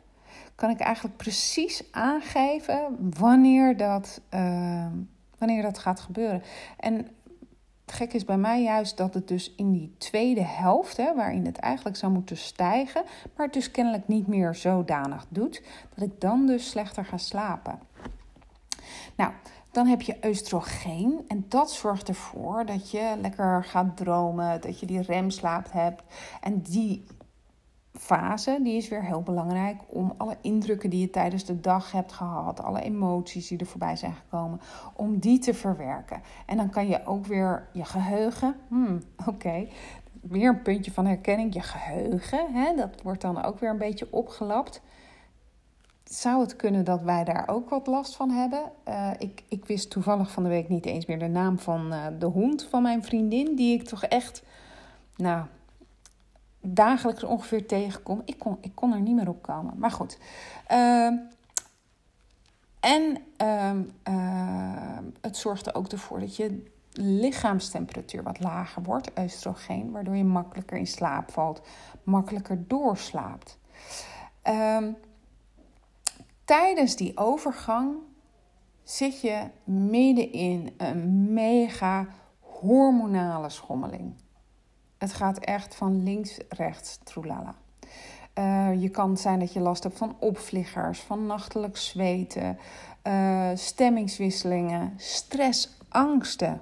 kan 0.55 0.69
ik 0.69 0.79
eigenlijk 0.79 1.17
precies 1.17 1.83
aangeven 1.91 3.11
wanneer 3.17 3.77
dat, 3.77 4.21
uh, 4.33 4.85
wanneer 5.37 5.61
dat 5.61 5.77
gaat 5.77 5.99
gebeuren. 5.99 6.43
En 6.77 7.07
het 7.85 7.95
gek 7.95 8.13
is 8.13 8.25
bij 8.25 8.37
mij 8.37 8.63
juist 8.63 8.97
dat 8.97 9.13
het 9.13 9.27
dus 9.27 9.53
in 9.55 9.71
die 9.71 9.95
tweede 9.97 10.43
helft, 10.43 10.97
hè, 10.97 11.15
waarin 11.15 11.45
het 11.45 11.57
eigenlijk 11.57 11.95
zou 11.95 12.11
moeten 12.11 12.37
stijgen, 12.37 13.03
maar 13.35 13.45
het 13.45 13.53
dus 13.53 13.71
kennelijk 13.71 14.07
niet 14.07 14.27
meer 14.27 14.55
zodanig 14.55 15.25
doet, 15.29 15.61
dat 15.95 16.07
ik 16.07 16.21
dan 16.21 16.45
dus 16.45 16.69
slechter 16.69 17.05
ga 17.05 17.17
slapen. 17.17 17.79
Nou, 19.15 19.31
dan 19.71 19.87
heb 19.87 20.01
je 20.01 20.17
oestrogeen 20.25 21.25
en 21.27 21.45
dat 21.47 21.71
zorgt 21.71 22.07
ervoor 22.07 22.65
dat 22.65 22.91
je 22.91 23.15
lekker 23.21 23.63
gaat 23.63 23.97
dromen, 23.97 24.61
dat 24.61 24.79
je 24.79 24.85
die 24.85 25.01
remslaap 25.01 25.71
hebt. 25.71 26.03
En 26.41 26.61
die 26.61 27.03
fase, 27.93 28.59
die 28.63 28.77
is 28.77 28.87
weer 28.87 29.03
heel 29.03 29.21
belangrijk 29.21 29.81
om 29.87 30.13
alle 30.17 30.37
indrukken 30.41 30.89
die 30.89 30.99
je 30.99 31.09
tijdens 31.09 31.45
de 31.45 31.59
dag 31.59 31.91
hebt 31.91 32.11
gehad, 32.11 32.63
alle 32.63 32.81
emoties 32.81 33.47
die 33.47 33.57
er 33.57 33.65
voorbij 33.65 33.95
zijn 33.95 34.13
gekomen, 34.13 34.61
om 34.95 35.19
die 35.19 35.39
te 35.39 35.53
verwerken. 35.53 36.21
En 36.45 36.57
dan 36.57 36.69
kan 36.69 36.87
je 36.87 37.05
ook 37.05 37.25
weer 37.25 37.67
je 37.73 37.85
geheugen, 37.85 38.55
hmm, 38.67 39.01
oké, 39.29 39.67
weer 40.21 40.49
een 40.49 40.61
puntje 40.61 40.91
van 40.91 41.05
herkenning, 41.05 41.53
je 41.53 41.61
geheugen, 41.61 42.53
hè, 42.53 42.75
dat 42.75 43.01
wordt 43.01 43.21
dan 43.21 43.43
ook 43.43 43.59
weer 43.59 43.69
een 43.69 43.77
beetje 43.77 44.07
opgelapt. 44.11 44.81
Zou 46.03 46.41
het 46.41 46.55
kunnen 46.55 46.85
dat 46.85 47.01
wij 47.01 47.23
daar 47.23 47.47
ook 47.47 47.69
wat 47.69 47.87
last 47.87 48.15
van 48.15 48.29
hebben? 48.29 48.71
Uh, 48.87 49.09
ik, 49.17 49.43
ik 49.47 49.65
wist 49.65 49.89
toevallig 49.89 50.31
van 50.31 50.43
de 50.43 50.49
week 50.49 50.69
niet 50.69 50.85
eens 50.85 51.05
meer 51.05 51.19
de 51.19 51.27
naam 51.27 51.59
van 51.59 51.93
uh, 51.93 52.05
de 52.19 52.25
hond 52.25 52.63
van 52.63 52.81
mijn 52.81 53.03
vriendin, 53.03 53.55
die 53.55 53.79
ik 53.79 53.87
toch 53.87 54.03
echt, 54.03 54.43
nou, 55.15 55.45
dagelijks 56.65 57.23
ongeveer 57.23 57.67
tegenkom. 57.67 58.21
Ik 58.25 58.39
kon, 58.39 58.57
ik 58.61 58.71
kon 58.75 58.93
er 58.93 59.01
niet 59.01 59.15
meer 59.15 59.29
op 59.29 59.41
komen. 59.41 59.73
Maar 59.77 59.91
goed. 59.91 60.17
Uh, 60.71 61.11
en 62.79 63.17
uh, 63.41 63.71
uh, 64.09 64.97
het 65.21 65.37
zorgt 65.37 65.67
er 65.67 65.75
ook 65.75 65.87
ervoor 65.87 66.19
dat 66.19 66.35
je 66.35 66.71
lichaamstemperatuur 66.93 68.23
wat 68.23 68.39
lager 68.39 68.83
wordt, 68.83 69.11
oestrogeen, 69.19 69.91
waardoor 69.91 70.15
je 70.15 70.23
makkelijker 70.23 70.77
in 70.77 70.87
slaap 70.87 71.31
valt, 71.31 71.61
makkelijker 72.03 72.67
doorslaapt. 72.67 73.59
Ehm, 74.41 74.91
tijdens 76.45 76.95
die 76.95 77.17
overgang 77.17 77.95
zit 78.83 79.21
je 79.21 79.49
midden 79.63 80.31
in 80.31 80.73
een 80.77 81.33
mega 81.33 82.07
hormonale 82.39 83.49
schommeling. 83.49 84.13
Het 85.03 85.13
gaat 85.13 85.37
echt 85.37 85.75
van 85.75 86.03
links, 86.03 86.37
rechts, 86.49 86.99
troelala. 87.03 87.55
Uh, 88.39 88.81
je 88.81 88.89
kan 88.89 89.17
zijn 89.17 89.39
dat 89.39 89.53
je 89.53 89.59
last 89.59 89.83
hebt 89.83 89.97
van 89.97 90.15
opvliegers, 90.19 90.99
van 90.99 91.25
nachtelijk 91.25 91.77
zweten, 91.77 92.57
uh, 93.07 93.49
stemmingswisselingen, 93.53 94.93
stress, 94.97 95.77
angsten. 95.89 96.61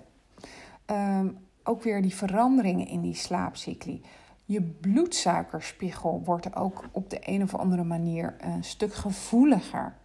Uh, 0.91 1.19
ook 1.63 1.83
weer 1.83 2.01
die 2.01 2.15
veranderingen 2.15 2.87
in 2.87 3.01
die 3.01 3.15
slaapcycli. 3.15 4.01
Je 4.45 4.61
bloedsuikerspiegel 4.61 6.21
wordt 6.25 6.55
ook 6.55 6.85
op 6.91 7.09
de 7.09 7.19
een 7.21 7.43
of 7.43 7.55
andere 7.55 7.83
manier 7.83 8.35
een 8.39 8.63
stuk 8.63 8.93
gevoeliger. 8.93 9.95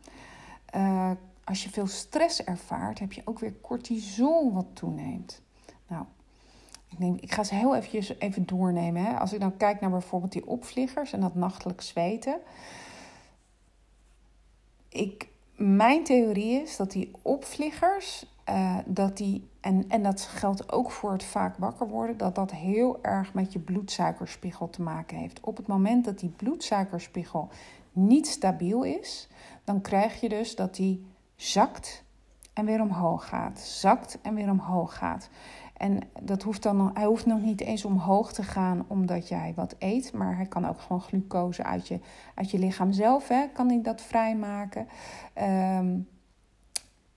Uh, 0.75 1.11
als 1.45 1.63
je 1.65 1.71
veel 1.71 1.87
stress 1.87 2.45
ervaart, 2.45 2.99
heb 2.99 3.13
je 3.13 3.23
ook 3.25 3.39
weer 3.39 3.55
cortisol 3.61 4.53
wat 4.53 4.67
toeneemt. 4.73 5.43
Nou, 5.87 6.05
ik, 6.91 6.99
neem, 6.99 7.17
ik 7.21 7.33
ga 7.33 7.45
ze 7.45 7.55
heel 7.55 7.77
eventjes 7.77 8.19
even 8.19 8.47
doornemen. 8.47 9.05
Hè. 9.05 9.19
Als 9.19 9.33
ik 9.33 9.41
dan 9.41 9.57
kijk 9.57 9.81
naar 9.81 9.91
bijvoorbeeld 9.91 10.33
die 10.33 10.47
opvliegers 10.47 11.13
en 11.13 11.21
dat 11.21 11.35
nachtelijk 11.35 11.81
zweten. 11.81 12.39
Ik, 14.89 15.29
mijn 15.57 16.05
theorie 16.05 16.63
is 16.63 16.77
dat 16.77 16.91
die 16.91 17.11
opvliegers, 17.23 18.27
uh, 18.49 18.77
dat 18.87 19.17
die, 19.17 19.49
en, 19.61 19.85
en 19.89 20.03
dat 20.03 20.21
geldt 20.21 20.73
ook 20.73 20.91
voor 20.91 21.13
het 21.13 21.25
vaak 21.25 21.57
wakker 21.57 21.89
worden, 21.89 22.17
dat 22.17 22.35
dat 22.35 22.51
heel 22.51 22.99
erg 23.03 23.35
met 23.35 23.53
je 23.53 23.59
bloedsuikerspiegel 23.59 24.71
te 24.71 24.83
maken 24.83 25.17
heeft. 25.17 25.41
Op 25.41 25.57
het 25.57 25.67
moment 25.67 26.05
dat 26.05 26.19
die 26.19 26.31
bloedsuikerspiegel 26.37 27.49
niet 27.93 28.27
stabiel 28.27 28.83
is, 28.83 29.29
dan 29.65 29.81
krijg 29.81 30.21
je 30.21 30.29
dus 30.29 30.55
dat 30.55 30.75
die 30.75 31.07
zakt 31.37 32.05
en 32.53 32.65
weer 32.65 32.81
omhoog 32.81 33.29
gaat. 33.29 33.61
Zakt 33.61 34.19
en 34.23 34.35
weer 34.35 34.51
omhoog 34.51 34.97
gaat. 34.97 35.29
En 35.77 36.01
dat 36.23 36.43
hoeft 36.43 36.63
dan, 36.63 36.91
hij 36.95 37.05
hoeft 37.05 37.27
nog 37.27 37.41
niet 37.41 37.61
eens 37.61 37.85
omhoog 37.85 38.33
te 38.33 38.43
gaan 38.43 38.85
omdat 38.87 39.29
jij 39.29 39.53
wat 39.57 39.75
eet. 39.79 40.13
Maar 40.13 40.37
hij 40.37 40.47
kan 40.47 40.69
ook 40.69 40.81
gewoon 40.81 41.01
glucose 41.01 41.65
uit 41.65 41.89
je, 41.89 42.01
uit 42.35 42.51
je 42.51 42.59
lichaam 42.59 42.93
zelf, 42.93 43.29
hè, 43.29 43.47
kan 43.53 43.69
hij 43.69 43.83
dat 43.83 44.01
vrijmaken. 44.01 44.89
Um, 45.79 46.09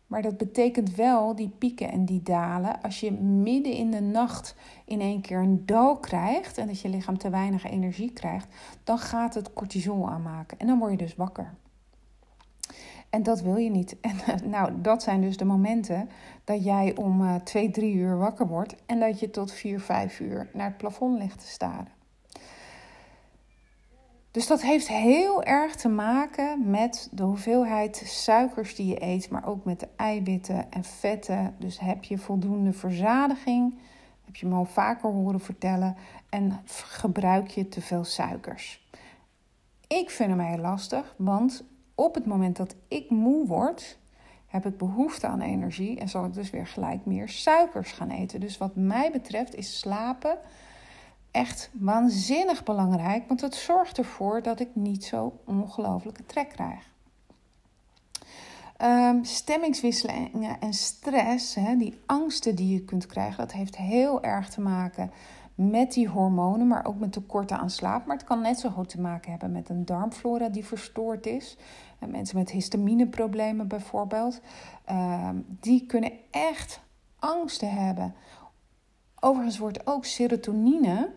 maar 0.09 0.21
dat 0.21 0.37
betekent 0.37 0.95
wel 0.95 1.35
die 1.35 1.49
pieken 1.57 1.91
en 1.91 2.05
die 2.05 2.21
dalen. 2.21 2.81
Als 2.81 2.99
je 2.99 3.11
midden 3.11 3.73
in 3.73 3.91
de 3.91 4.01
nacht 4.01 4.55
in 4.85 5.01
één 5.01 5.21
keer 5.21 5.39
een 5.39 5.65
dal 5.65 5.97
krijgt 5.97 6.57
en 6.57 6.67
dat 6.67 6.81
je 6.81 6.89
lichaam 6.89 7.17
te 7.17 7.29
weinig 7.29 7.63
energie 7.63 8.11
krijgt, 8.11 8.47
dan 8.83 8.97
gaat 8.97 9.33
het 9.33 9.53
cortisol 9.53 10.09
aanmaken. 10.09 10.59
En 10.59 10.67
dan 10.67 10.79
word 10.79 10.91
je 10.91 10.97
dus 10.97 11.15
wakker. 11.15 11.53
En 13.09 13.23
dat 13.23 13.41
wil 13.41 13.55
je 13.55 13.69
niet. 13.69 13.95
En 14.01 14.15
nou, 14.49 14.81
dat 14.81 15.03
zijn 15.03 15.21
dus 15.21 15.37
de 15.37 15.45
momenten 15.45 16.09
dat 16.43 16.63
jij 16.63 16.95
om 16.95 17.21
uh, 17.21 17.35
2, 17.35 17.71
3 17.71 17.93
uur 17.93 18.17
wakker 18.17 18.47
wordt 18.47 18.75
en 18.85 18.99
dat 18.99 19.19
je 19.19 19.29
tot 19.29 19.51
4, 19.51 19.79
5 19.79 20.19
uur 20.19 20.49
naar 20.53 20.67
het 20.67 20.77
plafond 20.77 21.19
ligt 21.19 21.39
te 21.39 21.47
staren. 21.47 21.97
Dus 24.31 24.47
dat 24.47 24.61
heeft 24.61 24.87
heel 24.87 25.43
erg 25.43 25.75
te 25.75 25.89
maken 25.89 26.69
met 26.69 27.09
de 27.11 27.23
hoeveelheid 27.23 28.03
suikers 28.05 28.75
die 28.75 28.87
je 28.87 29.03
eet, 29.03 29.29
maar 29.29 29.47
ook 29.47 29.65
met 29.65 29.79
de 29.79 29.87
eiwitten 29.95 30.71
en 30.71 30.83
vetten. 30.83 31.55
Dus 31.57 31.79
heb 31.79 32.03
je 32.03 32.17
voldoende 32.17 32.73
verzadiging, 32.73 33.79
heb 34.25 34.35
je 34.35 34.45
me 34.45 34.55
al 34.55 34.65
vaker 34.65 35.09
horen 35.09 35.39
vertellen, 35.39 35.95
en 36.29 36.59
gebruik 36.65 37.47
je 37.47 37.69
te 37.69 37.81
veel 37.81 38.03
suikers. 38.03 38.87
Ik 39.87 40.09
vind 40.09 40.29
hem 40.29 40.39
heel 40.39 40.57
lastig, 40.57 41.15
want 41.17 41.63
op 41.99 42.15
het 42.15 42.25
moment 42.25 42.55
dat 42.55 42.75
ik 42.87 43.09
moe 43.09 43.47
word, 43.47 43.97
heb 44.47 44.65
ik 44.65 44.77
behoefte 44.77 45.27
aan 45.27 45.41
energie 45.41 45.99
en 45.99 46.09
zal 46.09 46.25
ik 46.25 46.33
dus 46.33 46.49
weer 46.49 46.67
gelijk 46.67 47.05
meer 47.05 47.29
suikers 47.29 47.91
gaan 47.91 48.09
eten. 48.09 48.39
Dus 48.39 48.57
wat 48.57 48.75
mij 48.75 49.11
betreft 49.11 49.55
is 49.55 49.79
slapen 49.79 50.37
echt 51.31 51.69
waanzinnig 51.73 52.63
belangrijk, 52.63 53.27
want 53.27 53.41
het 53.41 53.55
zorgt 53.55 53.97
ervoor 53.97 54.41
dat 54.41 54.59
ik 54.59 54.69
niet 54.73 55.05
zo 55.05 55.39
ongelooflijke 55.45 56.25
trek 56.25 56.49
krijg. 56.49 56.87
Um, 58.81 59.23
stemmingswisselingen 59.23 60.59
en 60.59 60.73
stress, 60.73 61.53
die 61.77 61.99
angsten 62.05 62.55
die 62.55 62.73
je 62.73 62.85
kunt 62.85 63.05
krijgen, 63.05 63.37
dat 63.37 63.51
heeft 63.51 63.77
heel 63.77 64.23
erg 64.23 64.49
te 64.49 64.61
maken 64.61 65.11
met 65.59 65.93
die 65.93 66.07
hormonen, 66.07 66.67
maar 66.67 66.85
ook 66.85 66.99
met 66.99 67.11
tekorten 67.11 67.59
aan 67.59 67.69
slaap. 67.69 68.05
Maar 68.05 68.17
het 68.17 68.25
kan 68.25 68.41
net 68.41 68.59
zo 68.59 68.69
goed 68.69 68.89
te 68.89 69.01
maken 69.01 69.31
hebben 69.31 69.51
met 69.51 69.69
een 69.69 69.85
darmflora 69.85 70.49
die 70.49 70.65
verstoord 70.65 71.25
is. 71.25 71.57
En 71.99 72.11
mensen 72.11 72.37
met 72.37 72.49
histamineproblemen 72.49 73.67
bijvoorbeeld, 73.67 74.41
uh, 74.91 75.29
die 75.45 75.85
kunnen 75.85 76.11
echt 76.31 76.81
angsten 77.19 77.71
hebben. 77.71 78.15
Overigens 79.19 79.57
wordt 79.57 79.87
ook 79.87 80.05
serotonine, 80.05 81.09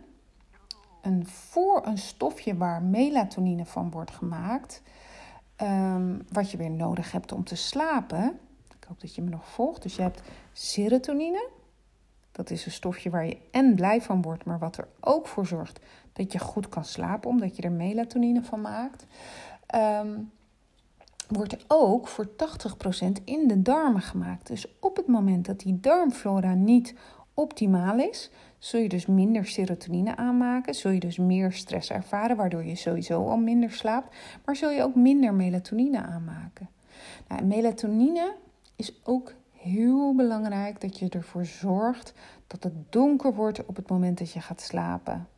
een 1.02 1.26
voor 1.26 1.86
een 1.86 1.98
stofje 1.98 2.56
waar 2.56 2.82
melatonine 2.82 3.64
van 3.64 3.90
wordt 3.90 4.10
gemaakt, 4.10 4.82
um, 5.62 6.26
wat 6.32 6.50
je 6.50 6.56
weer 6.56 6.70
nodig 6.70 7.12
hebt 7.12 7.32
om 7.32 7.44
te 7.44 7.56
slapen. 7.56 8.38
Ik 8.78 8.84
hoop 8.88 9.00
dat 9.00 9.14
je 9.14 9.22
me 9.22 9.30
nog 9.30 9.48
volgt. 9.48 9.82
Dus 9.82 9.96
je 9.96 10.02
hebt 10.02 10.22
serotonine. 10.52 11.48
Dat 12.32 12.50
is 12.50 12.66
een 12.66 12.72
stofje 12.72 13.10
waar 13.10 13.26
je 13.26 13.38
en 13.50 13.74
blij 13.74 14.02
van 14.02 14.22
wordt, 14.22 14.44
maar 14.44 14.58
wat 14.58 14.76
er 14.76 14.88
ook 15.00 15.26
voor 15.26 15.46
zorgt 15.46 15.80
dat 16.12 16.32
je 16.32 16.38
goed 16.38 16.68
kan 16.68 16.84
slapen, 16.84 17.30
omdat 17.30 17.56
je 17.56 17.62
er 17.62 17.72
melatonine 17.72 18.42
van 18.42 18.60
maakt. 18.60 19.06
Um, 19.74 20.30
wordt 21.32 21.64
ook 21.68 22.08
voor 22.08 22.26
80% 22.26 22.28
in 23.24 23.48
de 23.48 23.62
darmen 23.62 24.02
gemaakt. 24.02 24.46
Dus 24.46 24.66
op 24.80 24.96
het 24.96 25.06
moment 25.06 25.46
dat 25.46 25.60
die 25.60 25.80
darmflora 25.80 26.54
niet 26.54 26.94
optimaal 27.34 27.98
is, 27.98 28.30
zul 28.58 28.80
je 28.80 28.88
dus 28.88 29.06
minder 29.06 29.46
serotonine 29.46 30.16
aanmaken, 30.16 30.74
zul 30.74 30.90
je 30.90 31.00
dus 31.00 31.18
meer 31.18 31.52
stress 31.52 31.90
ervaren, 31.90 32.36
waardoor 32.36 32.64
je 32.64 32.74
sowieso 32.74 33.28
al 33.28 33.36
minder 33.36 33.70
slaapt, 33.70 34.16
maar 34.44 34.56
zul 34.56 34.70
je 34.70 34.82
ook 34.82 34.94
minder 34.94 35.34
melatonine 35.34 36.02
aanmaken. 36.02 36.68
Nou, 37.28 37.44
melatonine 37.44 38.34
is 38.76 39.00
ook 39.04 39.34
heel 39.52 40.14
belangrijk 40.14 40.80
dat 40.80 40.98
je 40.98 41.08
ervoor 41.08 41.44
zorgt 41.44 42.12
dat 42.46 42.62
het 42.62 42.92
donker 42.92 43.34
wordt 43.34 43.66
op 43.66 43.76
het 43.76 43.88
moment 43.88 44.18
dat 44.18 44.32
je 44.32 44.40
gaat 44.40 44.60
slapen. 44.60 45.28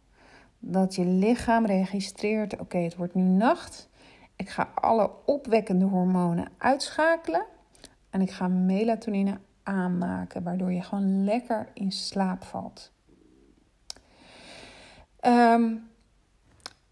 Dat 0.58 0.94
je 0.94 1.06
lichaam 1.06 1.66
registreert: 1.66 2.60
oké, 2.60 2.78
het 2.78 2.96
wordt 2.96 3.14
nu 3.14 3.22
nacht. 3.22 3.88
Ik 4.36 4.48
ga 4.48 4.70
alle 4.74 5.10
opwekkende 5.24 5.84
hormonen 5.84 6.48
uitschakelen 6.58 7.44
en 8.10 8.20
ik 8.20 8.30
ga 8.30 8.48
melatonine 8.48 9.38
aanmaken, 9.62 10.42
waardoor 10.42 10.72
je 10.72 10.82
gewoon 10.82 11.24
lekker 11.24 11.68
in 11.74 11.92
slaap 11.92 12.44
valt. 12.44 12.92
Um, 15.20 15.90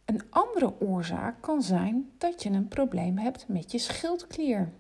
een 0.05 0.23
andere 0.31 0.81
oorzaak 0.81 1.35
kan 1.41 1.63
zijn 1.63 2.11
dat 2.19 2.43
je 2.43 2.51
een 2.51 2.69
probleem 2.69 3.19
hebt 3.19 3.49
met 3.49 3.73
je 3.73 3.79
schildklier. 3.79 4.73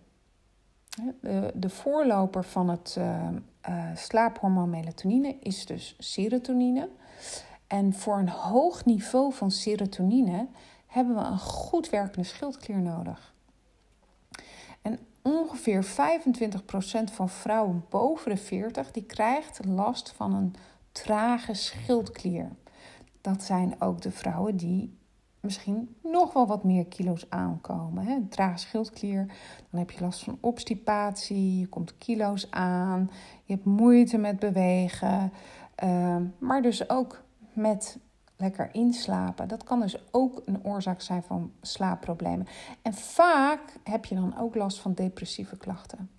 De, 1.20 1.50
de 1.54 1.68
voorloper 1.68 2.44
van 2.44 2.68
het 2.68 2.96
uh, 2.98 3.28
uh, 3.68 3.84
slaaphormoon 3.94 4.70
melatonine 4.70 5.36
is 5.40 5.66
dus 5.66 5.96
serotonine. 5.98 6.88
En 7.66 7.92
voor 7.92 8.18
een 8.18 8.28
hoog 8.28 8.84
niveau 8.84 9.32
van 9.32 9.50
serotonine 9.50 10.48
hebben 10.92 11.14
we 11.14 11.20
een 11.20 11.38
goed 11.38 11.90
werkende 11.90 12.26
schildklier 12.26 12.80
nodig. 12.80 13.34
En 14.82 14.98
ongeveer 15.22 15.84
25% 15.84 15.88
van 17.12 17.28
vrouwen 17.28 17.84
boven 17.88 18.30
de 18.30 18.36
40 18.36 18.90
die 18.90 19.04
krijgt 19.04 19.64
last 19.64 20.12
van 20.12 20.34
een 20.34 20.54
trage 20.92 21.54
schildklier. 21.54 22.48
Dat 23.20 23.42
zijn 23.42 23.80
ook 23.80 24.00
de 24.00 24.10
vrouwen 24.10 24.56
die 24.56 24.98
misschien 25.40 25.96
nog 26.02 26.32
wel 26.32 26.46
wat 26.46 26.64
meer 26.64 26.86
kilo's 26.86 27.26
aankomen. 27.28 28.08
Een 28.08 28.28
trage 28.28 28.58
schildklier, 28.58 29.26
dan 29.70 29.80
heb 29.80 29.90
je 29.90 30.00
last 30.00 30.24
van 30.24 30.38
obstipatie, 30.40 31.58
je 31.58 31.66
komt 31.66 31.98
kilo's 31.98 32.50
aan, 32.50 33.10
je 33.44 33.52
hebt 33.52 33.64
moeite 33.64 34.18
met 34.18 34.38
bewegen, 34.38 35.32
uh, 35.84 36.16
maar 36.38 36.62
dus 36.62 36.88
ook 36.88 37.22
met 37.52 37.98
lekker 38.42 38.68
inslapen. 38.72 39.48
Dat 39.48 39.64
kan 39.64 39.80
dus 39.80 39.96
ook 40.10 40.42
een 40.44 40.64
oorzaak 40.64 41.00
zijn 41.00 41.22
van 41.22 41.52
slaapproblemen. 41.60 42.46
En 42.82 42.94
vaak 42.94 43.60
heb 43.84 44.04
je 44.04 44.14
dan 44.14 44.38
ook 44.38 44.54
last 44.54 44.80
van 44.80 44.92
depressieve 44.94 45.56
klachten. 45.56 46.10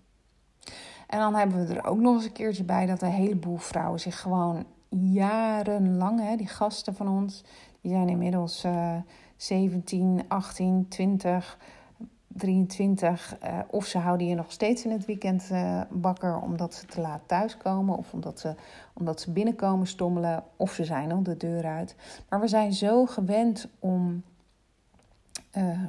En 1.08 1.20
dan 1.20 1.36
hebben 1.36 1.68
we 1.68 1.74
er 1.74 1.86
ook 1.86 2.00
nog 2.00 2.16
eens 2.16 2.26
een 2.26 2.32
keertje 2.32 2.64
bij 2.64 2.86
dat 2.86 3.02
een 3.02 3.12
heleboel 3.12 3.58
vrouwen 3.58 4.00
zich 4.00 4.20
gewoon 4.20 4.66
jarenlang, 4.90 6.20
hè, 6.20 6.36
die 6.36 6.48
gasten 6.48 6.96
van 6.96 7.08
ons, 7.08 7.44
die 7.82 7.92
zijn 7.92 8.10
inmiddels 8.10 8.66
uh, 8.66 8.96
17, 9.36 10.24
18, 10.28 10.86
20, 10.90 11.58
23. 12.34 13.38
Uh, 13.44 13.60
of 13.70 13.86
ze 13.86 13.98
houden 13.98 14.28
je 14.28 14.36
nog 14.36 14.52
steeds 14.52 14.86
in 14.86 14.92
het 14.92 15.06
weekend 15.06 15.50
uh, 15.52 15.82
wakker 15.90 16.40
omdat 16.40 16.74
ze 16.74 16.86
te 16.86 17.02
laat 17.02 17.22
thuiskomen. 17.26 17.98
Of 17.98 18.14
omdat 18.14 18.40
ze, 18.40 18.56
omdat 18.94 19.22
ze 19.22 19.32
binnenkomen 19.32 19.88
stommelen. 19.88 20.44
Of 20.58 20.72
ze 20.72 20.84
zijn 20.84 21.12
al 21.12 21.24
de 21.24 21.38
deur 21.38 21.66
uit. 21.66 21.96
Maar 22.30 22.40
we 22.40 22.48
zijn 22.48 22.74
zo 22.74 23.06
gewend 23.06 23.68
om 23.80 24.24
uh, 25.58 25.80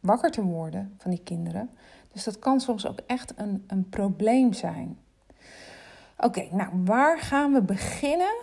wakker 0.00 0.30
te 0.30 0.42
worden 0.42 0.94
van 0.98 1.10
die 1.10 1.22
kinderen. 1.22 1.70
Dus 2.12 2.24
dat 2.24 2.38
kan 2.38 2.60
soms 2.60 2.86
ook 2.86 3.00
echt 3.06 3.32
een, 3.36 3.64
een 3.66 3.88
probleem 3.88 4.52
zijn. 4.52 4.98
Oké, 6.16 6.48
nou 6.50 6.70
waar 6.84 7.18
gaan 7.18 7.52
we 7.52 7.62
beginnen 7.62 8.34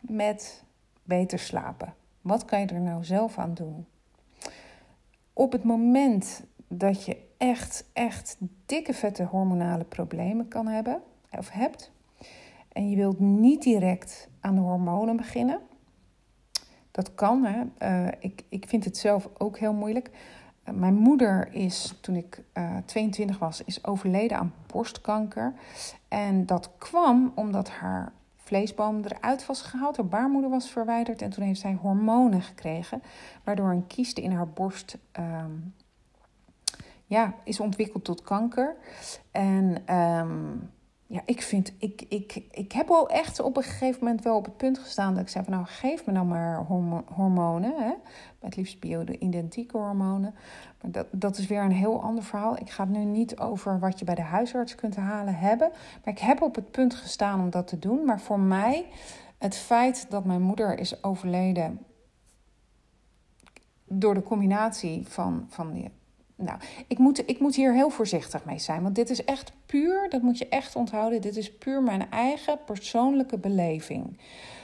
met 0.00 0.64
beter 1.02 1.38
slapen? 1.38 1.94
Wat 2.20 2.44
kan 2.44 2.60
je 2.60 2.66
er 2.66 2.80
nou 2.80 3.04
zelf 3.04 3.38
aan 3.38 3.54
doen? 3.54 3.86
Op 5.32 5.52
het 5.52 5.64
moment 5.64 6.42
dat 6.68 7.04
je 7.04 7.16
echt, 7.36 7.84
echt 7.92 8.36
dikke 8.66 8.94
vette 8.94 9.24
hormonale 9.24 9.84
problemen 9.84 10.48
kan 10.48 10.66
hebben 10.66 11.02
of 11.30 11.50
hebt. 11.50 11.90
En 12.72 12.90
je 12.90 12.96
wilt 12.96 13.20
niet 13.20 13.62
direct 13.62 14.28
aan 14.40 14.54
de 14.54 14.60
hormonen 14.60 15.16
beginnen. 15.16 15.60
Dat 16.90 17.14
kan. 17.14 17.44
Hè? 17.44 17.62
Uh, 17.82 18.12
ik, 18.18 18.44
ik 18.48 18.68
vind 18.68 18.84
het 18.84 18.96
zelf 18.96 19.28
ook 19.38 19.58
heel 19.58 19.72
moeilijk. 19.72 20.10
Uh, 20.68 20.74
mijn 20.74 20.94
moeder 20.94 21.54
is, 21.54 21.94
toen 22.00 22.16
ik 22.16 22.42
uh, 22.54 22.76
eh, 22.76 22.84
22 22.84 23.38
was, 23.38 23.64
is 23.64 23.84
overleden 23.84 24.38
aan 24.38 24.54
borstkanker. 24.66 25.52
En 26.08 26.46
dat 26.46 26.70
kwam 26.78 27.32
omdat 27.34 27.70
haar 27.70 28.12
vleesboom 28.36 29.02
eruit 29.04 29.46
was 29.46 29.62
gehaald, 29.62 29.96
haar 29.96 30.06
baarmoeder 30.06 30.50
was 30.50 30.70
verwijderd. 30.70 31.22
En 31.22 31.30
toen 31.30 31.44
heeft 31.44 31.60
zij 31.60 31.78
hormonen 31.80 32.42
gekregen, 32.42 33.02
waardoor 33.44 33.70
een 33.70 33.86
kieste 33.86 34.22
in 34.22 34.32
haar 34.32 34.48
borst 34.48 34.98
ehm, 35.12 35.52
ja, 37.08 37.34
is 37.44 37.60
ontwikkeld 37.60 38.04
tot 38.04 38.22
kanker. 38.22 38.76
En 39.30 39.94
um, 39.94 40.70
ja, 41.06 41.22
ik 41.24 41.42
vind, 41.42 41.72
ik, 41.78 42.04
ik, 42.08 42.42
ik 42.50 42.72
heb 42.72 42.90
al 42.90 43.08
echt 43.08 43.40
op 43.40 43.56
een 43.56 43.62
gegeven 43.62 44.04
moment 44.04 44.22
wel 44.22 44.36
op 44.36 44.44
het 44.44 44.56
punt 44.56 44.78
gestaan 44.78 45.14
dat 45.14 45.22
ik 45.22 45.28
zei 45.28 45.44
van 45.44 45.52
nou 45.52 45.66
geef 45.66 46.06
me 46.06 46.12
nou 46.12 46.26
maar 46.26 46.64
hormonen. 47.14 47.74
Hè? 47.76 47.92
Het 48.38 48.56
liefst 48.56 48.80
bio-identieke 48.80 49.76
hormonen. 49.76 50.34
Maar 50.82 50.90
dat, 50.90 51.06
dat 51.10 51.38
is 51.38 51.46
weer 51.46 51.62
een 51.62 51.72
heel 51.72 52.02
ander 52.02 52.24
verhaal. 52.24 52.58
Ik 52.58 52.70
ga 52.70 52.84
het 52.84 52.92
nu 52.92 53.04
niet 53.04 53.38
over 53.38 53.78
wat 53.78 53.98
je 53.98 54.04
bij 54.04 54.14
de 54.14 54.22
huisarts 54.22 54.74
kunt 54.74 54.96
halen 54.96 55.34
hebben. 55.34 55.70
Maar 56.04 56.14
ik 56.14 56.18
heb 56.18 56.42
op 56.42 56.54
het 56.54 56.70
punt 56.70 56.94
gestaan 56.94 57.40
om 57.40 57.50
dat 57.50 57.66
te 57.66 57.78
doen. 57.78 58.04
Maar 58.04 58.20
voor 58.20 58.40
mij, 58.40 58.86
het 59.38 59.56
feit 59.56 60.06
dat 60.10 60.24
mijn 60.24 60.42
moeder 60.42 60.78
is 60.78 61.02
overleden 61.02 61.78
door 63.84 64.14
de 64.14 64.22
combinatie 64.22 65.06
van, 65.06 65.46
van 65.48 65.72
die 65.72 65.90
nou, 66.40 66.58
ik 66.86 66.98
moet, 66.98 67.28
ik 67.28 67.40
moet 67.40 67.54
hier 67.54 67.74
heel 67.74 67.90
voorzichtig 67.90 68.44
mee 68.44 68.58
zijn. 68.58 68.82
Want 68.82 68.94
dit 68.94 69.10
is 69.10 69.24
echt 69.24 69.52
puur, 69.66 70.06
dat 70.08 70.22
moet 70.22 70.38
je 70.38 70.48
echt 70.48 70.76
onthouden. 70.76 71.20
Dit 71.20 71.36
is 71.36 71.56
puur 71.58 71.82
mijn 71.82 72.10
eigen 72.10 72.58
persoonlijke 72.64 73.38
beleving. 73.38 74.18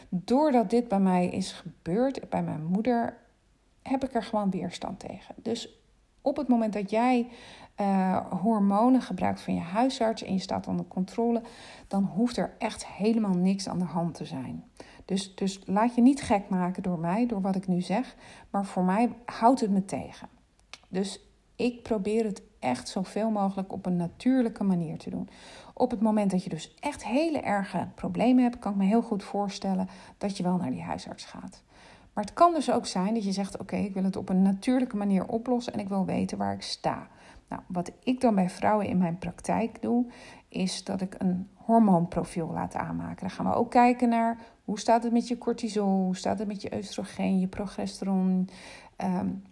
Doordat 0.09 0.71
dit 0.71 0.89
bij 0.89 1.01
mij 1.01 1.27
is 1.27 1.53
gebeurd, 1.53 2.29
bij 2.29 2.43
mijn 2.43 2.65
moeder, 2.65 3.17
heb 3.83 4.05
ik 4.05 4.15
er 4.15 4.23
gewoon 4.23 4.51
weerstand 4.51 5.01
tegen. 5.01 5.35
Dus 5.37 5.79
Op 6.23 6.37
het 6.37 6.49
moment 6.49 6.73
dat 6.73 6.91
jij 6.91 7.29
uh, 7.81 8.17
hormonen 8.43 9.03
gebruikt 9.03 9.41
van 9.41 9.55
je 9.55 9.61
huisarts 9.61 10.23
en 10.23 10.33
je 10.33 10.39
staat 10.39 10.67
onder 10.67 10.87
controle, 10.87 11.43
dan 11.89 12.05
hoeft 12.05 12.37
er 12.37 12.55
echt 12.59 12.87
helemaal 12.87 13.35
niks 13.35 13.69
aan 13.69 13.79
de 13.79 13.85
hand 13.85 14.15
te 14.15 14.25
zijn. 14.25 14.65
Dus, 15.05 15.35
dus 15.35 15.61
laat 15.65 15.95
je 15.95 16.01
niet 16.01 16.23
gek 16.23 16.49
maken 16.49 16.83
door 16.83 16.99
mij, 16.99 17.27
door 17.27 17.41
wat 17.41 17.57
ik 17.57 17.67
nu 17.67 17.81
zeg, 17.81 18.17
maar 18.51 18.65
voor 18.65 18.85
mij 18.85 19.13
houdt 19.25 19.61
het 19.61 19.71
me 19.71 19.85
tegen. 19.85 20.29
Dus 20.89 21.21
ik 21.57 21.83
probeer 21.83 22.25
het 22.25 22.43
echt 22.59 22.89
zoveel 22.89 23.31
mogelijk 23.31 23.73
op 23.73 23.87
een 23.87 23.97
natuurlijke 23.97 24.65
manier 24.65 24.99
te 24.99 25.11
doen. 25.11 25.29
Op 25.75 25.91
het 25.91 26.01
moment 26.01 26.31
dat 26.31 26.45
je 26.45 26.51
dus 26.51 26.75
echt 26.81 27.05
hele 27.05 27.41
erge 27.41 27.89
problemen 27.95 28.43
hebt, 28.43 28.59
kan 28.59 28.73
ik 28.73 28.79
me 28.79 28.85
heel 28.85 29.03
goed 29.03 29.23
voorstellen 29.23 29.89
dat 30.19 30.37
je 30.37 30.43
wel 30.43 30.57
naar 30.57 30.71
die 30.71 30.83
huisarts 30.83 31.25
gaat. 31.25 31.63
Maar 32.13 32.25
het 32.25 32.33
kan 32.33 32.55
dus 32.55 32.71
ook 32.71 32.87
zijn 32.87 33.15
dat 33.15 33.25
je 33.25 33.33
zegt: 33.33 33.59
Oké, 33.59 33.77
ik 33.77 33.95
wil 33.95 34.05
het 34.05 34.17
op 34.17 34.29
een 34.29 34.43
natuurlijke 34.43 34.97
manier 34.97 35.27
oplossen 35.27 35.73
en 35.73 35.79
ik 35.79 35.89
wil 35.89 36.05
weten 36.05 36.39
waar 36.39 36.53
ik 36.53 36.63
sta. 36.63 37.09
Nou, 37.49 37.63
wat 37.67 37.93
ik 38.03 38.21
dan 38.21 38.35
bij 38.35 38.51
vrouwen 38.51 38.87
in 38.87 38.99
mijn 38.99 39.19
praktijk 39.19 39.83
doe, 39.83 40.07
is 40.49 40.85
dat 40.85 41.01
ik 41.01 41.15
een 41.19 41.49
hormoonprofiel 41.55 42.51
laat 42.53 42.75
aanmaken. 42.75 43.21
Dan 43.21 43.31
gaan 43.31 43.47
we 43.47 43.55
ook 43.55 43.71
kijken 43.71 44.09
naar 44.09 44.39
hoe 44.65 44.79
staat 44.79 45.03
het 45.03 45.13
met 45.13 45.29
je 45.29 45.39
cortisol, 45.39 46.05
hoe 46.05 46.17
staat 46.17 46.39
het 46.39 46.49
met 46.49 46.63
je 46.63 46.77
oestrogeen, 46.77 47.41
je 47.41 47.47
progesteron. 47.47 48.49
Um, 48.99 49.43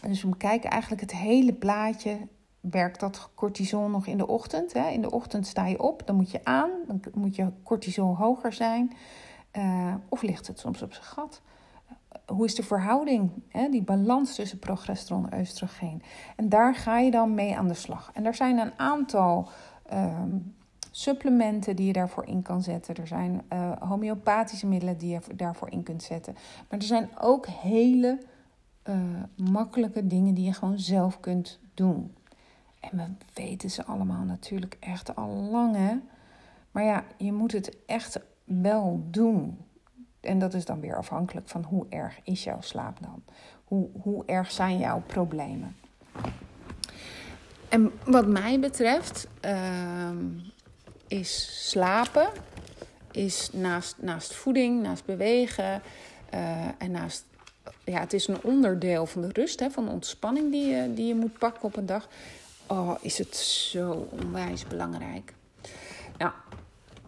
dus 0.00 0.22
we 0.22 0.36
kijken 0.36 0.70
eigenlijk 0.70 1.02
het 1.02 1.12
hele 1.12 1.52
plaatje. 1.52 2.18
Werkt 2.60 3.00
dat 3.00 3.30
cortisol 3.34 3.88
nog 3.88 4.06
in 4.06 4.18
de 4.18 4.26
ochtend? 4.26 4.72
Hè? 4.72 4.88
In 4.88 5.02
de 5.02 5.10
ochtend 5.10 5.46
sta 5.46 5.66
je 5.66 5.82
op, 5.82 6.06
dan 6.06 6.16
moet 6.16 6.30
je 6.30 6.44
aan, 6.44 6.70
dan 6.86 7.00
moet 7.14 7.36
je 7.36 7.52
cortisol 7.62 8.16
hoger 8.16 8.52
zijn. 8.52 8.92
Uh, 9.56 9.94
of 10.08 10.22
ligt 10.22 10.46
het 10.46 10.58
soms 10.58 10.82
op 10.82 10.92
zijn 10.92 11.04
gat? 11.04 11.42
hoe 12.26 12.44
is 12.44 12.54
de 12.54 12.62
verhouding, 12.62 13.30
hè, 13.48 13.68
die 13.68 13.82
balans 13.82 14.34
tussen 14.34 14.58
progesteron 14.58 15.30
en 15.30 15.40
oestrogeen. 15.40 16.02
En 16.36 16.48
daar 16.48 16.74
ga 16.74 16.98
je 16.98 17.10
dan 17.10 17.34
mee 17.34 17.56
aan 17.56 17.68
de 17.68 17.74
slag. 17.74 18.10
En 18.14 18.26
er 18.26 18.34
zijn 18.34 18.58
een 18.58 18.72
aantal 18.76 19.48
um, 19.92 20.54
supplementen 20.90 21.76
die 21.76 21.86
je 21.86 21.92
daarvoor 21.92 22.26
in 22.26 22.42
kan 22.42 22.62
zetten. 22.62 22.94
Er 22.94 23.06
zijn 23.06 23.42
uh, 23.52 23.72
homeopathische 23.80 24.66
middelen 24.66 24.98
die 24.98 25.10
je 25.10 25.20
daarvoor 25.36 25.70
in 25.70 25.82
kunt 25.82 26.02
zetten. 26.02 26.34
Maar 26.68 26.78
er 26.78 26.84
zijn 26.84 27.08
ook 27.20 27.46
hele 27.46 28.18
uh, 28.88 28.94
makkelijke 29.36 30.06
dingen 30.06 30.34
die 30.34 30.44
je 30.44 30.52
gewoon 30.52 30.78
zelf 30.78 31.20
kunt 31.20 31.58
doen. 31.74 32.14
En 32.80 32.96
we 32.96 33.04
weten 33.34 33.70
ze 33.70 33.84
allemaal 33.84 34.24
natuurlijk 34.24 34.76
echt 34.80 35.16
al 35.16 35.28
lang, 35.28 35.76
hè? 35.76 35.96
Maar 36.70 36.84
ja, 36.84 37.04
je 37.16 37.32
moet 37.32 37.52
het 37.52 37.76
echt 37.86 38.20
wel 38.44 39.02
doen. 39.10 39.58
En 40.20 40.38
dat 40.38 40.54
is 40.54 40.64
dan 40.64 40.80
weer 40.80 40.96
afhankelijk 40.96 41.48
van 41.48 41.62
hoe 41.62 41.86
erg 41.88 42.20
is 42.24 42.44
jouw 42.44 42.60
slaap 42.60 42.98
dan? 43.00 43.22
Hoe, 43.64 43.88
hoe 44.02 44.24
erg 44.26 44.50
zijn 44.50 44.78
jouw 44.78 45.02
problemen? 45.06 45.76
En 47.68 47.92
wat 48.04 48.26
mij 48.26 48.60
betreft 48.60 49.28
uh, 49.44 50.10
is 51.06 51.68
slapen, 51.68 52.28
is 53.10 53.50
naast, 53.52 53.96
naast 54.00 54.34
voeding, 54.34 54.82
naast 54.82 55.04
bewegen 55.04 55.82
uh, 56.34 56.66
en 56.78 56.90
naast, 56.90 57.24
ja, 57.90 58.00
het 58.00 58.12
is 58.12 58.26
een 58.26 58.42
onderdeel 58.42 59.06
van 59.06 59.22
de 59.22 59.28
rust, 59.32 59.60
hè, 59.60 59.70
van 59.70 59.84
de 59.84 59.90
ontspanning 59.90 60.50
die 60.50 60.66
je, 60.66 60.94
die 60.94 61.06
je 61.06 61.14
moet 61.14 61.38
pakken 61.38 61.62
op 61.62 61.76
een 61.76 61.86
dag. 61.86 62.08
Oh, 62.66 62.94
is 63.00 63.18
het 63.18 63.36
zo 63.36 64.08
onwijs 64.10 64.66
belangrijk. 64.66 65.34
Nou, 66.18 66.32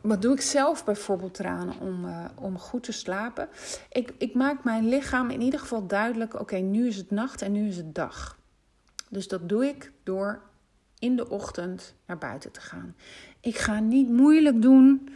wat 0.01 0.23
doe 0.23 0.35
ik 0.35 0.41
zelf 0.41 0.85
bijvoorbeeld 0.85 1.39
eraan 1.39 1.79
om, 1.81 2.05
uh, 2.05 2.25
om 2.35 2.59
goed 2.59 2.83
te 2.83 2.93
slapen? 2.93 3.49
Ik, 3.91 4.13
ik 4.19 4.35
maak 4.35 4.65
mijn 4.65 4.89
lichaam 4.89 5.31
in 5.31 5.41
ieder 5.41 5.61
geval 5.61 5.87
duidelijk: 5.87 6.41
oké, 6.41 6.57
nu 6.57 6.87
is 6.87 6.97
het 6.97 7.11
nacht 7.11 7.43
en 7.43 7.53
nu 7.53 7.69
is 7.69 7.77
het 7.77 7.95
dag. 7.95 8.39
Dus 9.09 9.29
dat 9.29 9.49
doe 9.49 9.67
ik 9.67 9.93
door 10.03 10.41
in 10.99 11.17
de 11.17 11.29
ochtend 11.29 11.95
naar 12.07 12.19
buiten 12.19 12.53
te 12.53 12.61
gaan. 12.61 12.95
Ik 13.41 13.57
ga 13.57 13.81
niet 13.81 14.09
moeilijk 14.09 14.63
doen. 14.63 15.09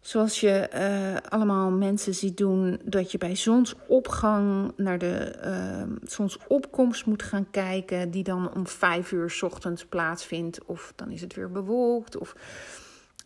Zoals 0.00 0.40
je 0.40 0.70
uh, 0.74 1.30
allemaal 1.30 1.70
mensen 1.70 2.14
ziet 2.14 2.36
doen, 2.36 2.80
dat 2.84 3.12
je 3.12 3.18
bij 3.18 3.36
zonsopgang 3.36 4.72
naar 4.76 4.98
de 4.98 5.38
uh, 5.44 5.96
zonsopkomst 6.02 7.06
moet 7.06 7.22
gaan 7.22 7.50
kijken, 7.50 8.10
die 8.10 8.24
dan 8.24 8.54
om 8.54 8.66
vijf 8.66 9.12
uur 9.12 9.38
ochtends 9.40 9.84
plaatsvindt, 9.84 10.64
of 10.64 10.92
dan 10.96 11.10
is 11.10 11.20
het 11.20 11.34
weer 11.34 11.50
bewolkt. 11.50 12.16
Of 12.16 12.34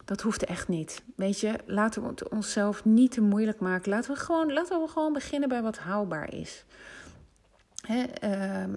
dat 0.05 0.21
hoeft 0.21 0.45
echt 0.45 0.69
niet. 0.69 1.03
Weet 1.17 1.41
je, 1.41 1.55
laten 1.67 2.03
we 2.03 2.09
het 2.09 2.29
onszelf 2.29 2.85
niet 2.85 3.11
te 3.13 3.21
moeilijk 3.21 3.61
maken. 3.61 3.91
Laten 3.91 4.15
we 4.15 4.21
gewoon, 4.21 4.53
laten 4.53 4.81
we 4.81 4.89
gewoon 4.89 5.13
beginnen 5.13 5.49
bij 5.49 5.63
wat 5.63 5.79
haalbaar 5.79 6.35
is. 6.35 6.65
Hè, 7.81 8.05
uh, 8.25 8.75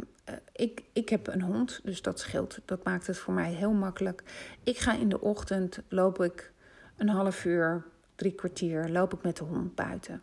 ik, 0.52 0.84
ik 0.93 1.10
heb 1.10 1.28
een 1.28 1.41
hond, 1.41 1.80
dus 1.84 2.02
dat 2.02 2.19
scheelt. 2.19 2.60
Dat 2.65 2.84
maakt 2.84 3.08
het 3.08 3.17
voor 3.17 3.34
mij 3.34 3.52
heel 3.52 3.72
makkelijk. 3.72 4.24
Ik 4.63 4.78
ga 4.78 4.93
in 4.93 5.10
de 5.10 5.22
ochtend, 5.22 5.80
loop 5.88 6.22
ik 6.22 6.52
een 6.98 7.10
half 7.10 7.46
uur, 7.46 7.86
drie 8.16 8.36
kwartier, 8.36 8.90
loop 8.90 9.14
ik 9.14 9.24
met 9.24 9.38
de 9.38 9.44
hond 9.44 9.76
buiten. 9.76 10.22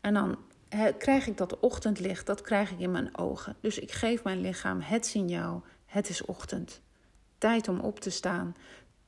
En 0.00 0.14
dan 0.14 0.38
krijg 0.98 1.26
ik 1.26 1.36
dat 1.36 1.60
ochtendlicht, 1.60 2.26
dat 2.26 2.40
krijg 2.40 2.70
ik 2.70 2.78
in 2.78 2.90
mijn 2.90 3.18
ogen. 3.18 3.56
Dus 3.60 3.78
ik 3.78 3.92
geef 3.92 4.24
mijn 4.24 4.40
lichaam 4.40 4.80
het 4.80 5.06
signaal, 5.06 5.64
het 5.86 6.08
is 6.08 6.24
ochtend. 6.24 6.80
Tijd 7.38 7.68
om 7.68 7.80
op 7.80 8.00
te 8.00 8.10
staan, 8.10 8.56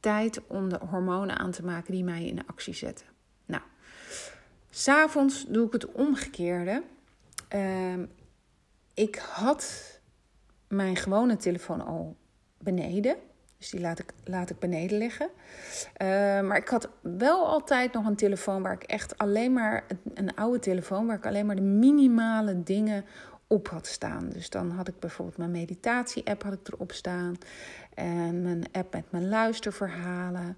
tijd 0.01 0.47
om 0.47 0.69
de 0.69 0.79
hormonen 0.91 1.39
aan 1.39 1.51
te 1.51 1.65
maken 1.65 1.93
die 1.93 2.05
mij 2.05 2.25
in 2.25 2.47
actie 2.47 2.75
zetten. 2.75 3.07
Nou, 3.47 3.63
s'avonds 4.71 5.45
doe 5.49 5.67
ik 5.67 5.73
het 5.73 5.93
omgekeerde. 5.93 6.83
Uh, 7.55 8.03
ik 8.95 9.17
had 9.17 10.01
mijn 10.69 10.97
gewone 10.97 11.37
telefoon 11.37 11.81
al 11.81 12.17
beneden. 12.59 13.17
Dus 13.59 13.71
die 13.71 13.81
laat 13.81 13.99
ik, 13.99 14.13
laat 14.25 14.51
ik 14.51 14.59
beneden 14.59 14.99
liggen. 14.99 15.29
Uh, 16.03 16.09
maar 16.41 16.57
ik 16.57 16.69
had 16.69 16.89
wel 17.01 17.47
altijd 17.47 17.93
nog 17.93 18.07
een 18.07 18.17
telefoon 18.17 18.63
waar 18.63 18.73
ik 18.73 18.83
echt 18.83 19.19
alleen 19.19 19.53
maar... 19.53 19.85
Een 20.15 20.35
oude 20.35 20.59
telefoon 20.59 21.07
waar 21.07 21.17
ik 21.17 21.27
alleen 21.27 21.47
maar 21.47 21.57
de 21.57 21.63
minimale 21.63 22.63
dingen 22.63 23.05
op 23.49 23.69
had 23.69 23.87
staan. 23.87 24.29
Dus 24.29 24.51
dan 24.51 24.71
had 24.71 24.89
ik 24.89 24.99
bijvoorbeeld 24.99 25.37
mijn 25.37 25.51
meditatie-app 25.51 26.43
had 26.43 26.53
ik 26.53 26.69
erop 26.69 26.93
staan. 26.93 27.37
En 27.95 28.43
mijn 28.43 28.65
app 28.73 28.93
met 28.93 29.11
mijn 29.11 29.29
luisterverhalen. 29.29 30.57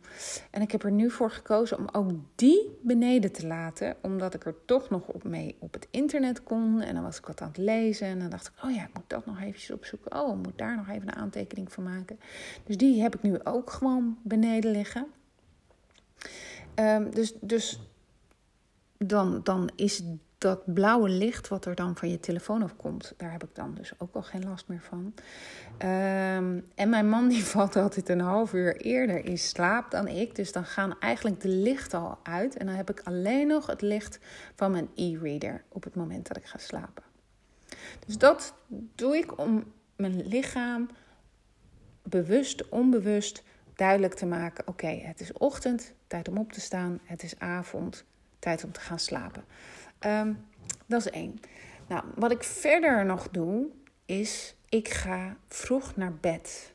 En 0.51 0.63
ik 0.63 0.73
heb 0.73 0.83
er 0.83 0.91
nu 0.91 1.11
voor 1.11 1.31
gekozen 1.31 1.79
om 1.79 1.89
ook 1.93 2.11
die 2.35 2.79
beneden 2.83 3.33
te 3.33 3.47
laten. 3.47 3.97
Omdat 4.03 4.35
ik 4.35 4.47
er 4.47 4.55
toch 4.65 4.91
nog 4.91 5.07
op 5.07 5.25
mee 5.25 5.57
op 5.59 5.73
het 5.73 5.89
internet 5.91 6.43
kon. 6.43 6.81
En 6.81 6.95
dan 6.95 7.03
was 7.03 7.19
ik 7.19 7.27
wat 7.27 7.41
aan 7.41 7.49
het 7.49 7.57
lezen. 7.57 8.07
En 8.07 8.19
dan 8.19 8.31
dacht 8.31 8.47
ik, 8.47 8.65
oh 8.65 8.75
ja, 8.75 8.83
ik 8.83 8.95
moet 8.95 9.05
dat 9.09 9.27
nog 9.27 9.41
eventjes 9.41 9.71
opzoeken. 9.71 10.21
Oh, 10.21 10.39
ik 10.39 10.45
moet 10.45 10.59
daar 10.59 10.77
nog 10.77 10.89
even 10.89 11.09
een 11.09 11.15
aantekening 11.15 11.73
van 11.73 11.85
maken. 11.85 12.21
Dus 12.65 12.77
die 12.77 13.03
heb 13.03 13.15
ik 13.15 13.23
nu 13.23 13.45
ook 13.45 13.71
gewoon 13.71 14.19
beneden 14.23 14.71
liggen. 14.71 15.07
Um, 16.75 17.11
dus, 17.11 17.35
dus 17.41 17.81
dan, 18.99 19.41
dan 19.43 19.71
is 19.77 20.03
dat 20.41 20.75
blauwe 20.75 21.09
licht 21.09 21.49
wat 21.49 21.65
er 21.65 21.75
dan 21.75 21.97
van 21.97 22.11
je 22.11 22.21
telefoon 22.21 22.63
afkomt, 22.63 23.15
daar 23.17 23.33
heb 23.33 23.43
ik 23.43 23.55
dan 23.55 23.75
dus 23.75 23.93
ook 23.99 24.15
al 24.15 24.23
geen 24.23 24.45
last 24.45 24.69
meer 24.69 24.81
van. 24.81 25.15
Um, 25.89 26.67
en 26.75 26.89
mijn 26.89 27.09
man 27.09 27.29
die 27.29 27.45
valt 27.55 27.77
altijd 27.77 28.09
een 28.09 28.21
half 28.21 28.53
uur 28.53 28.77
eerder 28.77 29.25
in 29.25 29.39
slaap 29.39 29.91
dan 29.91 30.09
ik. 30.09 30.35
Dus 30.35 30.53
dan 30.53 30.65
gaan 30.65 30.99
eigenlijk 30.99 31.41
de 31.41 31.49
lichten 31.49 31.99
al 31.99 32.19
uit. 32.23 32.57
En 32.57 32.67
dan 32.67 32.75
heb 32.75 32.91
ik 32.91 33.01
alleen 33.05 33.47
nog 33.47 33.67
het 33.67 33.83
licht 33.83 34.19
van 34.55 34.71
mijn 34.71 34.89
e-reader 34.95 35.65
op 35.69 35.85
het 35.85 35.95
moment 35.95 36.29
dat 36.29 36.37
ik 36.37 36.45
ga 36.45 36.59
slapen. 36.59 37.03
Dus 38.07 38.19
dat 38.19 38.55
doe 38.95 39.17
ik 39.17 39.39
om 39.39 39.65
mijn 39.97 40.27
lichaam 40.27 40.89
bewust, 42.03 42.69
onbewust 42.69 43.43
duidelijk 43.75 44.15
te 44.15 44.27
maken: 44.27 44.67
oké, 44.67 45.01
het 45.03 45.21
is 45.21 45.33
ochtend, 45.33 45.93
tijd 46.07 46.29
om 46.29 46.39
op 46.39 46.53
te 46.53 46.61
staan. 46.61 47.01
Het 47.05 47.23
is 47.23 47.39
avond, 47.39 48.05
tijd 48.39 48.65
om 48.65 48.73
te 48.73 48.81
gaan 48.81 48.99
slapen. 48.99 49.45
Um, 50.07 50.45
dat 50.87 51.01
is 51.01 51.11
één. 51.11 51.41
Nou, 51.89 52.05
wat 52.15 52.31
ik 52.31 52.43
verder 52.43 53.05
nog 53.05 53.29
doe, 53.29 53.67
is 54.07 54.55
ik 54.69 54.89
ga 54.89 55.37
vroeg 55.49 55.97
naar 55.97 56.15
bed. 56.21 56.75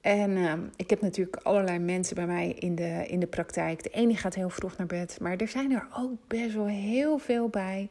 En 0.00 0.30
uh, 0.30 0.52
ik 0.76 0.90
heb 0.90 1.00
natuurlijk 1.00 1.36
allerlei 1.36 1.78
mensen 1.78 2.14
bij 2.14 2.26
mij 2.26 2.48
in 2.48 2.74
de, 2.74 3.04
in 3.08 3.20
de 3.20 3.26
praktijk. 3.26 3.82
De 3.82 3.90
ene 3.90 4.16
gaat 4.16 4.34
heel 4.34 4.50
vroeg 4.50 4.76
naar 4.76 4.86
bed, 4.86 5.18
maar 5.20 5.36
er 5.36 5.48
zijn 5.48 5.72
er 5.72 5.88
ook 5.96 6.12
best 6.26 6.54
wel 6.54 6.66
heel 6.66 7.18
veel 7.18 7.48
bij. 7.48 7.90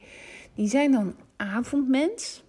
Die 0.56 0.68
zijn 0.68 0.92
dan 0.92 1.16
avondmens. 1.36 2.44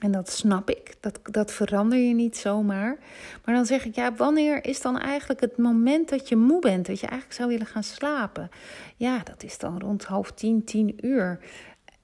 En 0.00 0.12
dat 0.12 0.30
snap 0.30 0.70
ik, 0.70 0.94
dat, 1.00 1.20
dat 1.22 1.52
verander 1.52 1.98
je 1.98 2.14
niet 2.14 2.36
zomaar. 2.36 2.98
Maar 3.44 3.54
dan 3.54 3.66
zeg 3.66 3.84
ik, 3.84 3.94
ja, 3.94 4.14
wanneer 4.14 4.64
is 4.64 4.80
dan 4.80 4.98
eigenlijk 4.98 5.40
het 5.40 5.56
moment 5.56 6.08
dat 6.08 6.28
je 6.28 6.36
moe 6.36 6.60
bent, 6.60 6.86
dat 6.86 7.00
je 7.00 7.06
eigenlijk 7.06 7.38
zou 7.38 7.48
willen 7.48 7.66
gaan 7.66 7.82
slapen? 7.82 8.50
Ja, 8.96 9.18
dat 9.18 9.42
is 9.42 9.58
dan 9.58 9.80
rond 9.80 10.04
half 10.04 10.32
tien, 10.32 10.64
tien 10.64 11.06
uur. 11.06 11.38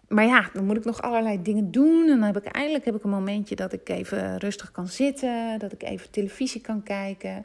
Maar 0.08 0.24
ja, 0.24 0.50
dan 0.52 0.64
moet 0.64 0.76
ik 0.76 0.84
nog 0.84 1.02
allerlei 1.02 1.42
dingen 1.42 1.70
doen. 1.70 2.02
En 2.02 2.18
dan 2.18 2.22
heb 2.22 2.36
ik 2.36 2.44
eindelijk 2.44 2.84
heb 2.84 2.94
ik 2.94 3.04
een 3.04 3.10
momentje 3.10 3.56
dat 3.56 3.72
ik 3.72 3.88
even 3.88 4.38
rustig 4.38 4.70
kan 4.70 4.88
zitten, 4.88 5.58
dat 5.58 5.72
ik 5.72 5.82
even 5.82 6.10
televisie 6.10 6.60
kan 6.60 6.82
kijken. 6.82 7.44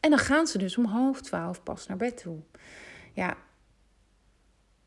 En 0.00 0.10
dan 0.10 0.18
gaan 0.18 0.46
ze 0.46 0.58
dus 0.58 0.76
om 0.78 0.84
half 0.84 1.20
twaalf 1.20 1.62
pas 1.62 1.86
naar 1.86 1.96
bed 1.96 2.16
toe. 2.16 2.36
Ja, 3.12 3.36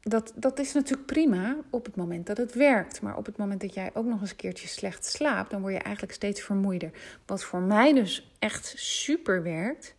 dat, 0.01 0.33
dat 0.35 0.59
is 0.59 0.73
natuurlijk 0.73 1.05
prima 1.05 1.57
op 1.69 1.85
het 1.85 1.95
moment 1.95 2.27
dat 2.27 2.37
het 2.37 2.53
werkt. 2.53 3.01
Maar 3.01 3.17
op 3.17 3.25
het 3.25 3.37
moment 3.37 3.61
dat 3.61 3.73
jij 3.73 3.89
ook 3.93 4.05
nog 4.05 4.21
eens 4.21 4.29
een 4.29 4.35
keertje 4.35 4.67
slecht 4.67 5.05
slaapt, 5.05 5.51
dan 5.51 5.61
word 5.61 5.73
je 5.73 5.79
eigenlijk 5.79 6.13
steeds 6.13 6.41
vermoeider. 6.41 6.91
Wat 7.25 7.43
voor 7.43 7.61
mij 7.61 7.93
dus 7.93 8.31
echt 8.39 8.73
super 8.77 9.43
werkt, 9.43 9.95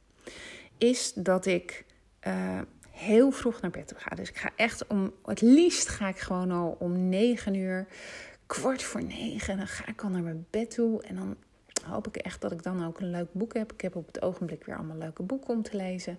is 0.79 1.13
dat 1.13 1.47
ik 1.47 1.85
uh, 2.27 2.61
heel 2.91 3.31
vroeg 3.31 3.61
naar 3.61 3.71
bed 3.71 3.95
ga. 3.97 4.17
Dus 4.17 4.29
ik 4.29 4.37
ga 4.37 4.51
echt 4.57 4.87
om, 4.87 5.13
het 5.25 5.41
liefst 5.41 5.89
ga 5.89 6.09
ik 6.09 6.19
gewoon 6.19 6.51
al 6.51 6.77
om 6.79 7.09
negen 7.09 7.55
uur, 7.55 7.87
kwart 8.47 8.83
voor 8.83 9.05
negen, 9.05 9.57
dan 9.57 9.67
ga 9.67 9.87
ik 9.87 10.03
al 10.03 10.09
naar 10.09 10.23
mijn 10.23 10.47
bed 10.51 10.71
toe. 10.71 11.03
En 11.03 11.15
dan 11.15 11.37
hoop 11.85 12.07
ik 12.07 12.17
echt 12.17 12.41
dat 12.41 12.53
ik 12.53 12.63
dan 12.63 12.87
ook 12.87 13.01
een 13.01 13.11
leuk 13.11 13.33
boek 13.33 13.55
heb. 13.55 13.73
Ik 13.73 13.81
heb 13.81 13.97
op 13.97 14.07
het 14.07 14.23
ogenblik 14.23 14.65
weer 14.65 14.77
allemaal 14.77 14.97
leuke 14.97 15.23
boeken 15.23 15.55
om 15.55 15.63
te 15.63 15.77
lezen. 15.77 16.19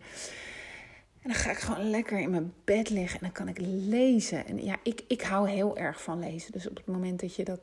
En 1.22 1.30
dan 1.30 1.36
ga 1.36 1.52
ik 1.52 1.58
gewoon 1.58 1.90
lekker 1.90 2.20
in 2.20 2.30
mijn 2.30 2.54
bed 2.64 2.90
liggen 2.90 3.20
en 3.20 3.26
dan 3.26 3.32
kan 3.32 3.48
ik 3.48 3.58
lezen. 3.60 4.46
En 4.48 4.64
ja, 4.64 4.78
ik, 4.84 5.04
ik 5.08 5.22
hou 5.22 5.50
heel 5.50 5.78
erg 5.78 6.02
van 6.02 6.20
lezen. 6.20 6.52
Dus 6.52 6.70
op 6.70 6.76
het 6.76 6.86
moment 6.86 7.20
dat 7.20 7.36
je 7.36 7.44
dat 7.44 7.60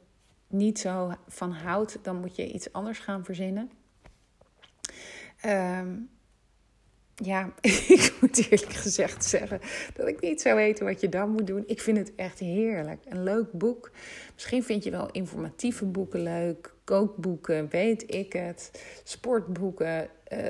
niet 0.47 0.79
zo 0.79 1.15
van 1.29 1.53
houdt, 1.53 1.99
dan 2.03 2.21
moet 2.21 2.37
je 2.37 2.53
iets 2.53 2.73
anders 2.73 2.99
gaan 2.99 3.25
verzinnen. 3.25 3.71
Um, 5.47 6.11
ja, 7.15 7.53
ik 7.99 8.15
moet 8.21 8.51
eerlijk 8.51 8.73
gezegd 8.73 9.25
zeggen 9.25 9.61
dat 9.95 10.09
ik 10.09 10.21
niet 10.21 10.41
zou 10.41 10.57
weten 10.57 10.85
wat 10.85 11.01
je 11.01 11.09
dan 11.09 11.31
moet 11.31 11.47
doen. 11.47 11.65
Ik 11.67 11.81
vind 11.81 11.99
het 11.99 12.15
echt 12.15 12.39
heerlijk. 12.39 13.05
Een 13.09 13.23
leuk 13.23 13.53
boek. 13.53 13.91
Misschien 14.35 14.63
vind 14.63 14.85
je 14.85 14.91
wel 14.91 15.11
informatieve 15.11 15.85
boeken 15.85 16.23
leuk. 16.23 16.75
Kookboeken, 16.85 17.69
weet 17.69 18.15
ik 18.15 18.33
het. 18.33 18.83
Sportboeken. 19.05 20.09
Uh, 20.33 20.41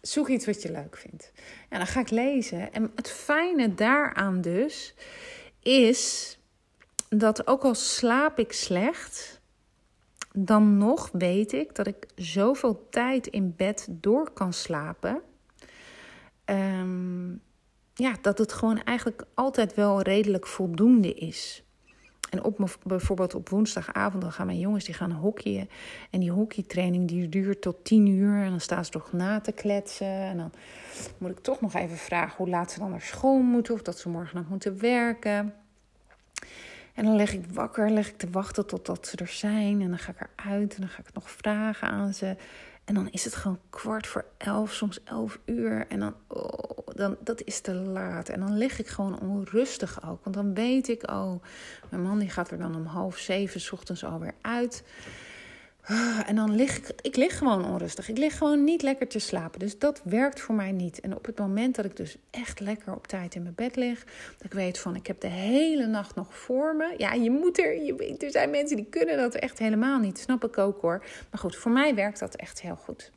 zoek 0.00 0.28
iets 0.28 0.46
wat 0.46 0.62
je 0.62 0.72
leuk 0.72 0.96
vindt. 0.96 1.32
En 1.68 1.78
dan 1.78 1.86
ga 1.86 2.00
ik 2.00 2.10
lezen. 2.10 2.72
En 2.72 2.92
het 2.94 3.10
fijne 3.10 3.74
daaraan 3.74 4.40
dus 4.40 4.94
is 5.60 6.38
dat 7.08 7.46
ook 7.46 7.64
al 7.64 7.74
slaap 7.74 8.38
ik 8.38 8.52
slecht, 8.52 9.40
dan 10.32 10.76
nog 10.76 11.08
weet 11.12 11.52
ik 11.52 11.74
dat 11.74 11.86
ik 11.86 12.06
zoveel 12.14 12.86
tijd 12.90 13.26
in 13.26 13.54
bed 13.56 13.86
door 13.90 14.30
kan 14.30 14.52
slapen. 14.52 15.22
Um, 16.44 17.42
ja, 17.94 18.16
dat 18.22 18.38
het 18.38 18.52
gewoon 18.52 18.82
eigenlijk 18.82 19.24
altijd 19.34 19.74
wel 19.74 20.02
redelijk 20.02 20.46
voldoende 20.46 21.14
is. 21.14 21.62
En 22.30 22.44
op, 22.44 22.78
bijvoorbeeld 22.82 23.34
op 23.34 23.48
woensdagavond 23.48 24.22
dan 24.22 24.32
gaan 24.32 24.46
mijn 24.46 24.58
jongens 24.58 24.84
die 24.84 24.94
gaan 24.94 25.12
hockeyen. 25.12 25.68
En 26.10 26.20
die 26.20 26.30
hockeytraining 26.30 27.08
die 27.08 27.28
duurt 27.28 27.60
tot 27.60 27.84
tien 27.84 28.06
uur. 28.06 28.42
En 28.42 28.50
dan 28.50 28.60
staan 28.60 28.84
ze 28.84 28.90
toch 28.90 29.12
na 29.12 29.40
te 29.40 29.52
kletsen. 29.52 30.06
En 30.06 30.36
dan 30.36 30.52
moet 31.18 31.30
ik 31.30 31.38
toch 31.38 31.60
nog 31.60 31.74
even 31.74 31.96
vragen 31.96 32.36
hoe 32.36 32.48
laat 32.48 32.72
ze 32.72 32.78
dan 32.78 32.90
naar 32.90 33.00
school 33.00 33.40
moeten. 33.40 33.74
Of 33.74 33.82
dat 33.82 33.98
ze 33.98 34.08
morgen 34.08 34.36
nog 34.36 34.48
moeten 34.48 34.80
werken. 34.80 35.54
En 36.94 37.04
dan 37.04 37.16
leg 37.16 37.32
ik 37.32 37.44
wakker, 37.52 37.90
leg 37.90 38.08
ik 38.08 38.18
te 38.18 38.30
wachten 38.30 38.66
totdat 38.66 39.06
ze 39.06 39.16
er 39.16 39.28
zijn. 39.28 39.80
En 39.80 39.88
dan 39.88 39.98
ga 39.98 40.12
ik 40.12 40.28
eruit 40.36 40.74
en 40.74 40.80
dan 40.80 40.88
ga 40.88 40.98
ik 40.98 41.14
nog 41.14 41.30
vragen 41.30 41.88
aan 41.88 42.14
ze. 42.14 42.36
En 42.88 42.94
dan 42.94 43.08
is 43.10 43.24
het 43.24 43.34
gewoon 43.34 43.58
kwart 43.70 44.06
voor 44.06 44.24
elf, 44.36 44.72
soms 44.72 45.02
elf 45.04 45.38
uur. 45.44 45.86
En 45.88 46.00
dan, 46.00 46.14
oh, 46.26 46.86
dan 46.94 47.16
dat 47.20 47.42
is 47.42 47.60
te 47.60 47.74
laat. 47.74 48.28
En 48.28 48.40
dan 48.40 48.56
lig 48.56 48.78
ik 48.78 48.86
gewoon 48.86 49.20
onrustig 49.20 50.08
ook. 50.08 50.24
Want 50.24 50.36
dan 50.36 50.54
weet 50.54 50.88
ik, 50.88 51.10
oh, 51.10 51.42
mijn 51.90 52.02
man 52.02 52.18
die 52.18 52.30
gaat 52.30 52.50
er 52.50 52.58
dan 52.58 52.76
om 52.76 52.84
half 52.84 53.16
zeven 53.16 53.60
s 53.60 53.72
ochtends 53.72 54.04
alweer 54.04 54.34
uit. 54.40 54.84
En 56.26 56.36
dan 56.36 56.54
lig 56.54 56.76
ik, 56.76 56.90
ik 57.00 57.16
lig 57.16 57.38
gewoon 57.38 57.64
onrustig. 57.64 58.08
Ik 58.08 58.18
lig 58.18 58.38
gewoon 58.38 58.64
niet 58.64 58.82
lekker 58.82 59.08
te 59.08 59.18
slapen. 59.18 59.58
Dus 59.58 59.78
dat 59.78 60.00
werkt 60.04 60.40
voor 60.40 60.54
mij 60.54 60.72
niet. 60.72 61.00
En 61.00 61.14
op 61.14 61.26
het 61.26 61.38
moment 61.38 61.76
dat 61.76 61.84
ik 61.84 61.96
dus 61.96 62.16
echt 62.30 62.60
lekker 62.60 62.94
op 62.94 63.06
tijd 63.06 63.34
in 63.34 63.42
mijn 63.42 63.54
bed 63.54 63.76
lig, 63.76 64.04
dat 64.36 64.44
ik 64.44 64.52
weet 64.52 64.78
van 64.78 64.96
ik 64.96 65.06
heb 65.06 65.20
de 65.20 65.28
hele 65.28 65.86
nacht 65.86 66.14
nog 66.14 66.34
voor 66.34 66.76
me. 66.76 66.94
Ja, 66.96 67.12
je 67.12 67.30
moet 67.30 67.58
er, 67.58 67.82
je, 67.82 68.16
er 68.18 68.30
zijn 68.30 68.50
mensen 68.50 68.76
die 68.76 68.86
kunnen 68.90 69.16
dat 69.16 69.34
echt 69.34 69.58
helemaal 69.58 69.98
niet. 69.98 70.18
Snap 70.18 70.44
ik 70.44 70.58
ook 70.58 70.80
hoor. 70.80 71.04
Maar 71.30 71.40
goed, 71.40 71.56
voor 71.56 71.72
mij 71.72 71.94
werkt 71.94 72.18
dat 72.18 72.36
echt 72.36 72.60
heel 72.60 72.76
goed. 72.76 73.10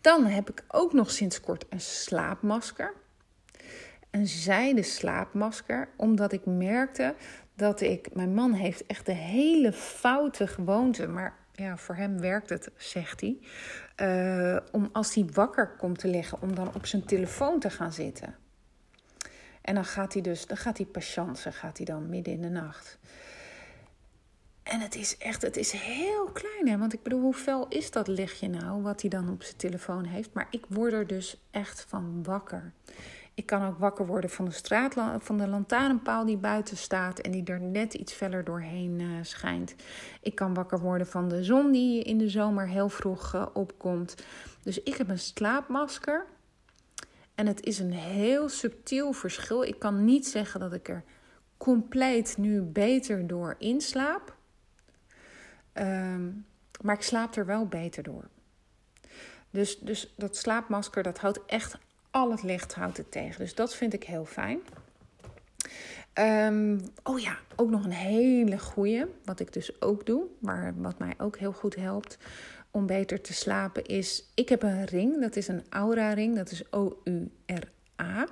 Dan 0.00 0.24
heb 0.24 0.50
ik 0.50 0.64
ook 0.68 0.92
nog 0.92 1.10
sinds 1.10 1.40
kort 1.40 1.64
een 1.68 1.80
slaapmasker. 1.80 2.92
Een 4.10 4.26
zijde 4.26 4.82
slaapmasker, 4.82 5.88
omdat 5.96 6.32
ik 6.32 6.46
merkte 6.46 7.14
dat 7.58 7.80
ik, 7.80 8.14
mijn 8.14 8.34
man 8.34 8.52
heeft 8.52 8.86
echt 8.86 9.06
de 9.06 9.12
hele 9.12 9.72
foute 9.72 10.46
gewoonte, 10.46 11.06
maar 11.08 11.36
ja, 11.52 11.76
voor 11.76 11.94
hem 11.94 12.20
werkt 12.20 12.48
het, 12.48 12.70
zegt 12.76 13.20
hij, 13.20 13.38
uh, 13.96 14.60
om 14.72 14.88
als 14.92 15.14
hij 15.14 15.26
wakker 15.32 15.68
komt 15.76 15.98
te 15.98 16.08
liggen, 16.08 16.42
om 16.42 16.54
dan 16.54 16.74
op 16.74 16.86
zijn 16.86 17.04
telefoon 17.04 17.60
te 17.60 17.70
gaan 17.70 17.92
zitten. 17.92 18.36
En 19.62 19.74
dan 19.74 19.84
gaat 19.84 20.12
hij 20.12 20.22
dus, 20.22 20.46
dan 20.46 20.56
gaat 20.56 20.76
hij 20.76 20.86
patiënten, 20.86 21.52
gaat 21.52 21.76
hij 21.76 21.86
dan 21.86 22.08
midden 22.08 22.32
in 22.32 22.42
de 22.42 22.48
nacht. 22.48 22.98
En 24.62 24.80
het 24.80 24.94
is 24.94 25.16
echt, 25.16 25.42
het 25.42 25.56
is 25.56 25.70
heel 25.72 26.24
klein, 26.32 26.68
hè? 26.68 26.78
Want 26.78 26.92
ik 26.92 27.02
bedoel, 27.02 27.20
hoe 27.20 27.34
fel 27.34 27.68
is 27.68 27.90
dat 27.90 28.08
lichtje 28.08 28.48
nou, 28.48 28.82
wat 28.82 29.00
hij 29.00 29.10
dan 29.10 29.30
op 29.30 29.42
zijn 29.42 29.56
telefoon 29.56 30.04
heeft? 30.04 30.32
Maar 30.32 30.46
ik 30.50 30.64
word 30.68 30.92
er 30.92 31.06
dus 31.06 31.40
echt 31.50 31.84
van 31.88 32.22
wakker. 32.22 32.72
Ik 33.38 33.46
kan 33.46 33.66
ook 33.66 33.78
wakker 33.78 34.06
worden 34.06 34.30
van 34.30 34.44
de, 34.44 34.50
straat, 34.50 34.94
van 35.18 35.38
de 35.38 35.48
lantaarnpaal 35.48 36.24
die 36.24 36.36
buiten 36.36 36.76
staat 36.76 37.18
en 37.18 37.30
die 37.30 37.44
er 37.44 37.60
net 37.60 37.94
iets 37.94 38.12
feller 38.12 38.44
doorheen 38.44 39.00
uh, 39.00 39.18
schijnt. 39.22 39.74
Ik 40.22 40.34
kan 40.34 40.54
wakker 40.54 40.80
worden 40.80 41.06
van 41.06 41.28
de 41.28 41.44
zon 41.44 41.72
die 41.72 42.02
in 42.02 42.18
de 42.18 42.28
zomer 42.28 42.68
heel 42.68 42.88
vroeg 42.88 43.34
uh, 43.34 43.46
opkomt. 43.52 44.14
Dus 44.62 44.82
ik 44.82 44.96
heb 44.96 45.08
een 45.08 45.18
slaapmasker. 45.18 46.26
En 47.34 47.46
het 47.46 47.64
is 47.64 47.78
een 47.78 47.92
heel 47.92 48.48
subtiel 48.48 49.12
verschil. 49.12 49.62
Ik 49.62 49.78
kan 49.78 50.04
niet 50.04 50.26
zeggen 50.26 50.60
dat 50.60 50.72
ik 50.72 50.88
er 50.88 51.04
compleet 51.56 52.36
nu 52.38 52.62
beter 52.62 53.26
door 53.26 53.54
inslaap. 53.58 54.36
Um, 55.74 56.46
maar 56.82 56.94
ik 56.94 57.02
slaap 57.02 57.36
er 57.36 57.46
wel 57.46 57.66
beter 57.66 58.02
door. 58.02 58.28
Dus, 59.50 59.78
dus 59.78 60.14
dat 60.16 60.36
slaapmasker 60.36 61.02
dat 61.02 61.18
houdt 61.18 61.44
echt 61.46 61.78
al 62.10 62.30
het 62.30 62.42
licht 62.42 62.74
houdt 62.74 62.96
het 62.96 63.10
tegen. 63.10 63.38
Dus 63.38 63.54
dat 63.54 63.74
vind 63.74 63.92
ik 63.92 64.04
heel 64.04 64.24
fijn. 64.24 64.60
Um, 66.18 66.80
oh 67.02 67.18
ja, 67.18 67.38
ook 67.56 67.70
nog 67.70 67.84
een 67.84 67.90
hele 67.90 68.58
goeie, 68.58 69.04
wat 69.24 69.40
ik 69.40 69.52
dus 69.52 69.82
ook 69.82 70.06
doe, 70.06 70.24
maar 70.38 70.74
wat 70.76 70.98
mij 70.98 71.14
ook 71.18 71.38
heel 71.38 71.52
goed 71.52 71.74
helpt 71.74 72.18
om 72.70 72.86
beter 72.86 73.20
te 73.20 73.32
slapen, 73.32 73.84
is 73.84 74.30
ik 74.34 74.48
heb 74.48 74.62
een 74.62 74.84
ring, 74.84 75.20
dat 75.20 75.36
is 75.36 75.48
een 75.48 75.62
Aura 75.68 76.12
ring, 76.12 76.36
dat 76.36 76.50
is 76.50 76.72
O-U-R-A. 76.72 78.26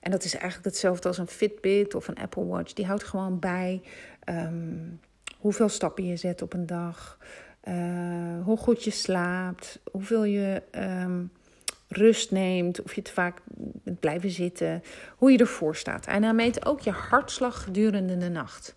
En 0.00 0.10
dat 0.10 0.24
is 0.24 0.32
eigenlijk 0.32 0.64
hetzelfde 0.64 1.08
als 1.08 1.18
een 1.18 1.26
Fitbit 1.26 1.94
of 1.94 2.08
een 2.08 2.18
Apple 2.18 2.46
Watch. 2.46 2.72
Die 2.72 2.86
houdt 2.86 3.04
gewoon 3.04 3.38
bij 3.38 3.82
um, 4.28 5.00
hoeveel 5.38 5.68
stappen 5.68 6.06
je 6.06 6.16
zet 6.16 6.42
op 6.42 6.52
een 6.52 6.66
dag, 6.66 7.18
uh, 7.64 8.44
hoe 8.44 8.56
goed 8.56 8.84
je 8.84 8.90
slaapt, 8.90 9.80
hoeveel 9.90 10.24
je 10.24 10.62
um, 10.72 11.32
rust 11.88 12.30
neemt, 12.30 12.82
of 12.82 12.94
je 12.94 13.02
te 13.02 13.12
vaak 13.12 13.40
blijven 14.00 14.30
zitten, 14.30 14.82
hoe 15.16 15.32
je 15.32 15.38
ervoor 15.38 15.76
staat. 15.76 16.06
En 16.06 16.22
hij 16.22 16.34
meet 16.34 16.66
ook 16.66 16.80
je 16.80 16.90
hartslag 16.90 17.62
gedurende 17.62 18.16
de 18.16 18.28
nacht. 18.28 18.76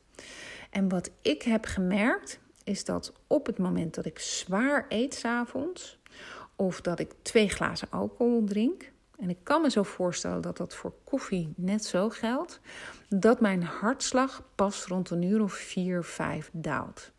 En 0.70 0.90
wat 0.90 1.12
ik 1.22 1.42
heb 1.42 1.66
gemerkt, 1.66 2.40
is 2.64 2.84
dat 2.86 3.14
op 3.28 3.46
het 3.46 3.58
moment 3.58 3.96
dat 3.96 4.06
ik 4.06 4.20
zwaar 4.20 4.86
eet 4.90 5.14
s'avonds, 5.14 6.00
of 6.56 6.82
dat 6.82 7.00
ik 7.00 7.12
twee 7.22 7.50
glazen 7.50 7.88
alcohol 7.92 8.44
drink, 8.44 8.92
en 9.18 9.30
ik 9.30 9.38
kan 9.44 9.62
me 9.62 9.70
zo 9.70 9.84
voorstellen 9.84 10.42
dat 10.42 10.58
dat 10.58 10.76
voor 10.76 10.94
koffie 11.04 11.54
net 11.56 11.86
zo 11.86 12.10
geldt, 12.10 12.60
dat 13.10 13.42
mijn 13.42 13.64
hartslag 13.64 14.44
pas 14.56 14.86
rond 14.86 15.10
een 15.10 15.22
uur 15.22 15.42
of 15.42 15.54
4, 15.54 16.04
5 16.04 16.50
daalt. 16.54 17.12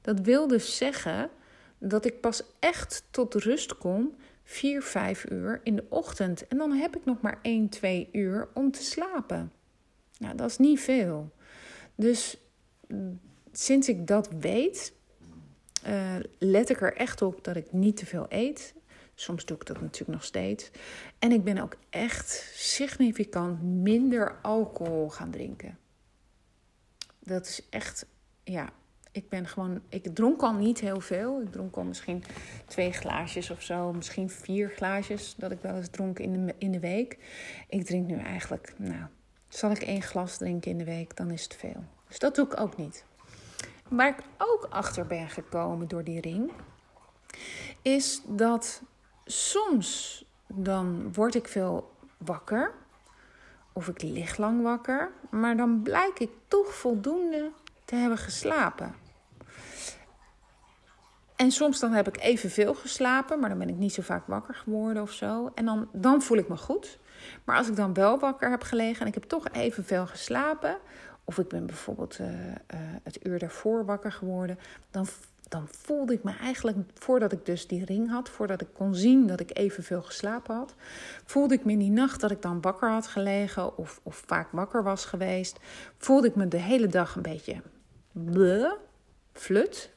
Dat 0.00 0.20
wil 0.20 0.46
dus 0.46 0.76
zeggen 0.76 1.30
dat 1.78 2.04
ik 2.04 2.20
pas 2.20 2.42
echt 2.58 3.04
tot 3.10 3.34
rust 3.34 3.78
kom 3.78 4.16
4, 4.48 4.82
5 4.82 5.30
uur 5.30 5.60
in 5.62 5.76
de 5.76 5.84
ochtend. 5.88 6.46
En 6.46 6.58
dan 6.58 6.72
heb 6.72 6.96
ik 6.96 7.04
nog 7.04 7.20
maar 7.20 7.38
1, 7.42 7.68
2 7.68 8.08
uur 8.12 8.48
om 8.54 8.70
te 8.70 8.82
slapen. 8.82 9.52
Nou, 10.18 10.36
dat 10.36 10.50
is 10.50 10.56
niet 10.56 10.80
veel. 10.80 11.32
Dus 11.94 12.36
mm, 12.86 13.20
sinds 13.52 13.88
ik 13.88 14.06
dat 14.06 14.28
weet, 14.40 14.92
uh, 15.86 16.16
let 16.38 16.70
ik 16.70 16.80
er 16.80 16.96
echt 16.96 17.22
op 17.22 17.44
dat 17.44 17.56
ik 17.56 17.72
niet 17.72 17.96
te 17.96 18.06
veel 18.06 18.26
eet. 18.28 18.74
Soms 19.14 19.44
doe 19.44 19.56
ik 19.56 19.66
dat 19.66 19.80
natuurlijk 19.80 20.18
nog 20.18 20.24
steeds. 20.24 20.70
En 21.18 21.32
ik 21.32 21.44
ben 21.44 21.58
ook 21.58 21.76
echt 21.90 22.50
significant 22.54 23.62
minder 23.62 24.38
alcohol 24.42 25.08
gaan 25.08 25.30
drinken. 25.30 25.78
Dat 27.18 27.46
is 27.46 27.68
echt, 27.70 28.06
ja, 28.44 28.72
ik 29.18 29.28
ben 29.28 29.46
gewoon, 29.46 29.80
ik 29.88 30.14
dronk 30.14 30.42
al 30.42 30.52
niet 30.52 30.80
heel 30.80 31.00
veel. 31.00 31.40
Ik 31.40 31.52
dronk 31.52 31.76
al 31.76 31.84
misschien 31.84 32.24
twee 32.66 32.92
glaasjes 32.92 33.50
of 33.50 33.62
zo, 33.62 33.92
misschien 33.92 34.30
vier 34.30 34.68
glaasjes 34.68 35.34
dat 35.36 35.50
ik 35.50 35.60
wel 35.60 35.74
eens 35.74 35.88
dronk 35.88 36.18
in 36.18 36.46
de, 36.46 36.54
in 36.58 36.72
de 36.72 36.80
week. 36.80 37.18
Ik 37.68 37.84
drink 37.84 38.06
nu 38.06 38.16
eigenlijk, 38.16 38.74
nou, 38.76 39.06
zal 39.48 39.70
ik 39.70 39.82
één 39.82 40.02
glas 40.02 40.36
drinken 40.36 40.70
in 40.70 40.78
de 40.78 40.84
week, 40.84 41.16
dan 41.16 41.30
is 41.30 41.42
het 41.42 41.54
veel. 41.54 41.84
Dus 42.08 42.18
dat 42.18 42.34
doe 42.34 42.46
ik 42.46 42.60
ook 42.60 42.76
niet. 42.76 43.04
Waar 43.88 44.08
ik 44.08 44.24
ook 44.38 44.66
achter 44.70 45.06
ben 45.06 45.28
gekomen 45.28 45.88
door 45.88 46.04
die 46.04 46.20
ring, 46.20 46.52
is 47.82 48.22
dat 48.26 48.82
soms 49.24 50.24
dan 50.46 51.12
word 51.12 51.34
ik 51.34 51.48
veel 51.48 51.92
wakker 52.16 52.74
of 53.72 53.88
ik 53.88 54.02
lig 54.02 54.36
lang 54.36 54.62
wakker, 54.62 55.10
maar 55.30 55.56
dan 55.56 55.82
blijk 55.82 56.18
ik 56.18 56.30
toch 56.48 56.74
voldoende 56.74 57.50
te 57.84 57.94
hebben 57.94 58.18
geslapen. 58.18 58.94
En 61.38 61.50
soms 61.50 61.80
dan 61.80 61.92
heb 61.92 62.08
ik 62.08 62.20
evenveel 62.20 62.74
geslapen, 62.74 63.40
maar 63.40 63.48
dan 63.48 63.58
ben 63.58 63.68
ik 63.68 63.76
niet 63.76 63.92
zo 63.92 64.02
vaak 64.02 64.26
wakker 64.26 64.54
geworden 64.54 65.02
of 65.02 65.12
zo. 65.12 65.50
En 65.54 65.64
dan, 65.64 65.88
dan 65.92 66.22
voel 66.22 66.38
ik 66.38 66.48
me 66.48 66.56
goed. 66.56 66.98
Maar 67.44 67.56
als 67.56 67.68
ik 67.68 67.76
dan 67.76 67.94
wel 67.94 68.18
wakker 68.18 68.50
heb 68.50 68.62
gelegen 68.62 69.00
en 69.00 69.06
ik 69.06 69.14
heb 69.14 69.22
toch 69.22 69.48
evenveel 69.52 70.06
geslapen, 70.06 70.76
of 71.24 71.38
ik 71.38 71.48
ben 71.48 71.66
bijvoorbeeld 71.66 72.18
uh, 72.18 72.26
uh, 72.26 72.54
het 73.02 73.26
uur 73.26 73.38
daarvoor 73.38 73.84
wakker 73.84 74.12
geworden, 74.12 74.58
dan, 74.90 75.06
dan 75.48 75.68
voelde 75.70 76.12
ik 76.12 76.22
me 76.22 76.32
eigenlijk, 76.40 76.76
voordat 76.94 77.32
ik 77.32 77.46
dus 77.46 77.66
die 77.66 77.84
ring 77.84 78.10
had, 78.10 78.28
voordat 78.28 78.60
ik 78.60 78.68
kon 78.72 78.94
zien 78.94 79.26
dat 79.26 79.40
ik 79.40 79.58
evenveel 79.58 80.02
geslapen 80.02 80.54
had, 80.56 80.74
voelde 81.24 81.54
ik 81.54 81.64
me 81.64 81.72
in 81.72 81.78
die 81.78 81.90
nacht 81.90 82.20
dat 82.20 82.30
ik 82.30 82.42
dan 82.42 82.60
wakker 82.60 82.90
had 82.90 83.06
gelegen 83.06 83.76
of, 83.76 84.00
of 84.02 84.22
vaak 84.26 84.48
wakker 84.52 84.82
was 84.82 85.04
geweest, 85.04 85.58
voelde 85.98 86.28
ik 86.28 86.34
me 86.34 86.48
de 86.48 86.60
hele 86.60 86.86
dag 86.86 87.16
een 87.16 87.22
beetje 87.22 87.62
flut. 89.32 89.96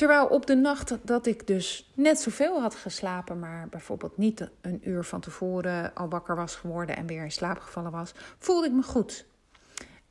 Terwijl 0.00 0.26
op 0.26 0.46
de 0.46 0.54
nacht 0.54 0.96
dat 1.02 1.26
ik 1.26 1.46
dus 1.46 1.90
net 1.94 2.20
zoveel 2.20 2.60
had 2.60 2.74
geslapen, 2.74 3.38
maar 3.38 3.68
bijvoorbeeld 3.70 4.16
niet 4.16 4.48
een 4.60 4.80
uur 4.84 5.04
van 5.04 5.20
tevoren 5.20 5.94
al 5.94 6.08
wakker 6.08 6.36
was 6.36 6.56
geworden 6.56 6.96
en 6.96 7.06
weer 7.06 7.22
in 7.22 7.30
slaap 7.30 7.58
gevallen 7.58 7.90
was, 7.90 8.12
voelde 8.38 8.66
ik 8.66 8.72
me 8.72 8.82
goed. 8.82 9.24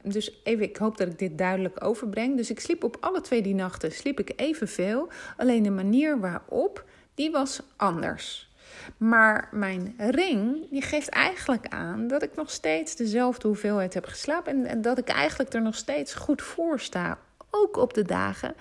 Dus 0.02 0.41
even, 0.43 0.63
ik 0.63 0.78
hoop 0.78 0.97
dat 0.97 1.08
ik 1.08 1.19
dit 1.19 1.38
duidelijk 1.38 1.84
overbreng. 1.84 2.38
Dus 2.38 2.49
ik 2.49 2.60
sliep 2.60 2.84
op 2.84 2.97
alle 2.99 3.21
twee 3.21 3.41
die 3.41 3.54
nachten 3.54 3.91
sliep 3.91 4.19
ik 4.19 4.34
evenveel. 4.36 5.10
Alleen 5.38 5.63
de 5.63 5.69
manier 5.71 6.19
waarop, 6.19 6.86
die 7.13 7.32
was 7.32 7.62
anders. 7.75 8.52
Maar 8.97 9.49
mijn 9.52 9.95
ring, 9.97 10.69
die 10.69 10.82
geeft 10.82 11.10
eigenlijk 11.10 11.67
aan 11.67 12.08
dat 12.08 12.23
ik 12.23 12.36
nog 12.36 12.52
steeds 12.52 12.95
dezelfde 12.95 13.47
hoeveelheid 13.47 13.93
heb 13.93 14.06
geslapen. 14.06 14.52
En, 14.54 14.65
en 14.65 14.82
dat 14.82 14.97
ik 14.97 15.10
eigenlijk 15.10 15.54
er 15.54 15.62
nog 15.62 15.75
steeds 15.75 16.13
goed 16.13 16.41
voor 16.41 16.80
sta. 16.80 17.17
Ook 17.52 17.78
op 17.78 17.93
de 17.93 18.04
dagen 18.04 18.56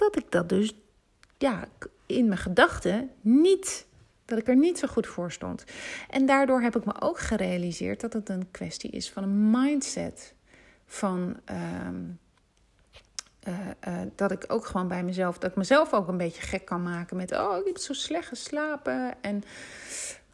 dat 0.00 0.16
ik 0.16 0.30
dat 0.30 0.48
dus 0.48 0.74
ja, 1.38 1.64
in 2.06 2.28
mijn 2.28 2.40
gedachten 2.40 3.10
niet, 3.20 3.86
dat 4.24 4.38
ik 4.38 4.48
er 4.48 4.56
niet 4.56 4.78
zo 4.78 4.88
goed 4.88 5.06
voor 5.06 5.32
stond. 5.32 5.64
En 6.08 6.26
daardoor 6.26 6.60
heb 6.60 6.76
ik 6.76 6.84
me 6.84 7.00
ook 7.00 7.18
gerealiseerd 7.18 8.00
dat 8.00 8.12
het 8.12 8.28
een 8.28 8.50
kwestie 8.50 8.90
is 8.90 9.10
van 9.10 9.22
een 9.22 9.50
mindset. 9.50 10.34
Van 10.86 11.36
ehm, 11.44 12.02
eh, 13.40 13.54
eh, 13.80 14.08
dat 14.14 14.30
ik 14.30 14.44
ook 14.48 14.66
gewoon 14.66 14.88
bij 14.88 15.04
mezelf, 15.04 15.38
dat 15.38 15.50
ik 15.50 15.56
mezelf 15.56 15.92
ook 15.92 16.08
een 16.08 16.16
beetje 16.16 16.42
gek 16.42 16.64
kan 16.64 16.82
maken 16.82 17.16
met, 17.16 17.32
oh, 17.32 17.56
ik 17.58 17.66
heb 17.66 17.78
zo 17.78 17.92
slecht 17.92 18.28
geslapen 18.28 19.22
en 19.22 19.42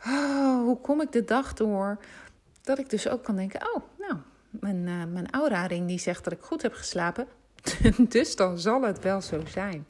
oh, 0.06 0.60
hoe 0.60 0.80
kom 0.80 1.00
ik 1.00 1.12
de 1.12 1.24
dag 1.24 1.52
door? 1.52 1.98
Dat 2.62 2.78
ik 2.78 2.90
dus 2.90 3.08
ook 3.08 3.24
kan 3.24 3.36
denken, 3.36 3.60
oh, 3.74 3.82
nou, 3.98 4.14
mijn, 4.50 4.86
uh, 4.86 5.04
mijn 5.12 5.30
aura-ring 5.30 5.86
die 5.88 5.98
zegt 5.98 6.24
dat 6.24 6.32
ik 6.32 6.40
goed 6.40 6.62
heb 6.62 6.72
geslapen. 6.72 7.26
dus 8.08 8.36
dan 8.36 8.58
zal 8.58 8.82
het 8.82 9.02
wel 9.02 9.20
zo 9.20 9.40
zijn. 9.46 9.86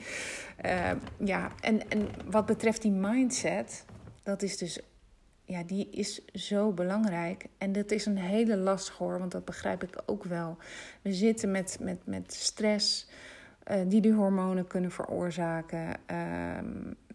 Uh, 0.64 0.90
ja, 1.18 1.50
en, 1.60 1.90
en 1.90 2.08
wat 2.30 2.46
betreft 2.46 2.82
die 2.82 2.92
mindset, 2.92 3.84
dat 4.22 4.42
is 4.42 4.56
dus, 4.56 4.80
ja, 5.44 5.62
die 5.62 5.90
is 5.90 6.24
zo 6.24 6.72
belangrijk. 6.72 7.46
En 7.58 7.72
dat 7.72 7.90
is 7.90 8.06
een 8.06 8.18
hele 8.18 8.56
lastige 8.56 9.02
hoor, 9.02 9.18
want 9.18 9.32
dat 9.32 9.44
begrijp 9.44 9.82
ik 9.82 10.02
ook 10.06 10.24
wel. 10.24 10.56
We 11.02 11.12
zitten 11.12 11.50
met, 11.50 11.76
met, 11.80 11.98
met 12.04 12.32
stress. 12.34 13.08
Uh, 13.70 13.76
die 13.86 14.00
die 14.00 14.12
hormonen 14.12 14.66
kunnen 14.66 14.90
veroorzaken. 14.90 15.96
Uh, 16.10 16.58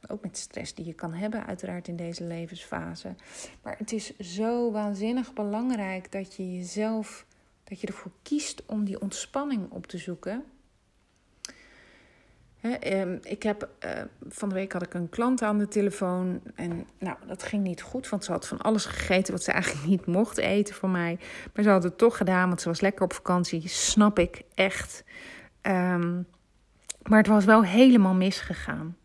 ook 0.07 0.21
met 0.21 0.37
stress 0.37 0.73
die 0.73 0.85
je 0.85 0.93
kan 0.93 1.13
hebben, 1.13 1.45
uiteraard 1.45 1.87
in 1.87 1.95
deze 1.95 2.23
levensfase. 2.23 3.15
Maar 3.61 3.77
het 3.77 3.91
is 3.91 4.17
zo 4.17 4.71
waanzinnig 4.71 5.33
belangrijk 5.33 6.11
dat 6.11 6.35
je 6.35 6.55
jezelf 6.55 7.25
dat 7.71 7.81
je 7.81 7.87
ervoor 7.87 8.11
kiest 8.21 8.63
om 8.65 8.85
die 8.85 9.01
ontspanning 9.01 9.69
op 9.69 9.87
te 9.87 9.97
zoeken. 9.97 10.43
Ehm, 12.61 13.17
ik 13.21 13.43
heb, 13.43 13.69
uh, 13.85 13.91
van 14.27 14.49
de 14.49 14.55
week 14.55 14.73
had 14.73 14.81
ik 14.81 14.93
een 14.93 15.09
klant 15.09 15.41
aan 15.41 15.57
de 15.57 15.67
telefoon. 15.67 16.41
En 16.55 16.87
nou, 16.99 17.17
dat 17.27 17.43
ging 17.43 17.63
niet 17.63 17.81
goed, 17.81 18.09
want 18.09 18.23
ze 18.23 18.31
had 18.31 18.47
van 18.47 18.61
alles 18.61 18.85
gegeten 18.85 19.33
wat 19.33 19.43
ze 19.43 19.51
eigenlijk 19.51 19.85
niet 19.85 20.05
mocht 20.05 20.37
eten 20.37 20.75
van 20.75 20.91
mij. 20.91 21.19
Maar 21.53 21.63
ze 21.63 21.69
had 21.69 21.83
het 21.83 21.97
toch 21.97 22.17
gedaan, 22.17 22.47
want 22.47 22.61
ze 22.61 22.67
was 22.67 22.81
lekker 22.81 23.03
op 23.03 23.13
vakantie. 23.13 23.67
Snap 23.67 24.19
ik 24.19 24.41
echt. 24.53 25.03
Um, 25.61 26.27
maar 27.03 27.17
het 27.17 27.27
was 27.27 27.45
wel 27.45 27.63
helemaal 27.63 28.13
misgegaan. 28.13 28.97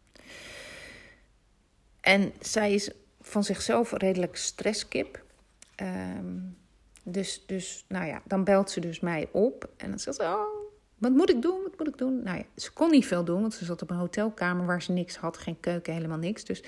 En 2.00 2.32
zij 2.40 2.74
is 2.74 2.90
van 3.20 3.44
zichzelf 3.44 3.92
redelijk 3.92 4.36
stresskip. 4.36 5.24
Um, 5.76 6.35
dus, 7.08 7.46
dus, 7.46 7.84
nou 7.88 8.06
ja, 8.06 8.22
dan 8.24 8.44
belt 8.44 8.70
ze 8.70 8.80
dus 8.80 9.00
mij 9.00 9.28
op. 9.32 9.68
En 9.76 9.90
dan 9.90 9.98
zegt 9.98 10.16
ze, 10.16 10.22
oh, 10.22 10.66
wat 10.98 11.12
moet 11.12 11.30
ik 11.30 11.42
doen? 11.42 11.62
Wat 11.62 11.78
moet 11.78 11.88
ik 11.88 11.98
doen? 11.98 12.22
Nou 12.22 12.36
ja, 12.36 12.44
ze 12.56 12.72
kon 12.72 12.90
niet 12.90 13.06
veel 13.06 13.24
doen, 13.24 13.40
want 13.40 13.54
ze 13.54 13.64
zat 13.64 13.82
op 13.82 13.90
een 13.90 13.96
hotelkamer 13.96 14.66
waar 14.66 14.82
ze 14.82 14.92
niks 14.92 15.16
had. 15.16 15.36
Geen 15.36 15.60
keuken, 15.60 15.92
helemaal 15.92 16.18
niks. 16.18 16.44
Dus 16.44 16.62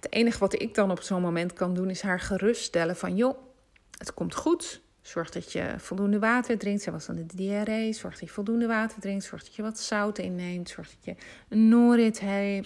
het 0.00 0.12
enige 0.12 0.38
wat 0.38 0.60
ik 0.60 0.74
dan 0.74 0.90
op 0.90 1.00
zo'n 1.02 1.22
moment 1.22 1.52
kan 1.52 1.74
doen, 1.74 1.90
is 1.90 2.02
haar 2.02 2.20
geruststellen 2.20 2.96
van... 2.96 3.16
joh, 3.16 3.38
het 3.98 4.14
komt 4.14 4.34
goed. 4.34 4.84
Zorg 5.00 5.30
dat 5.30 5.52
je 5.52 5.74
voldoende 5.78 6.18
water 6.18 6.58
drinkt. 6.58 6.82
Zij 6.82 6.92
was 6.92 7.08
aan 7.08 7.16
de 7.16 7.26
diarree. 7.26 7.92
Zorg 7.92 8.18
dat 8.18 8.28
je 8.28 8.34
voldoende 8.34 8.66
water 8.66 9.00
drinkt. 9.00 9.24
Zorg 9.24 9.44
dat 9.44 9.54
je 9.54 9.62
wat 9.62 9.80
zout 9.80 10.18
inneemt. 10.18 10.68
Zorg 10.68 10.90
dat 10.90 11.04
je 11.04 11.14
een 11.48 11.68
norit 11.68 12.20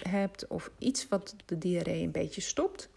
hebt 0.09 0.47
of 0.47 0.71
iets 0.77 1.07
wat 1.07 1.35
de 1.45 1.57
diarree 1.57 2.03
een 2.03 2.11
beetje 2.11 2.41
stopt. 2.41 2.89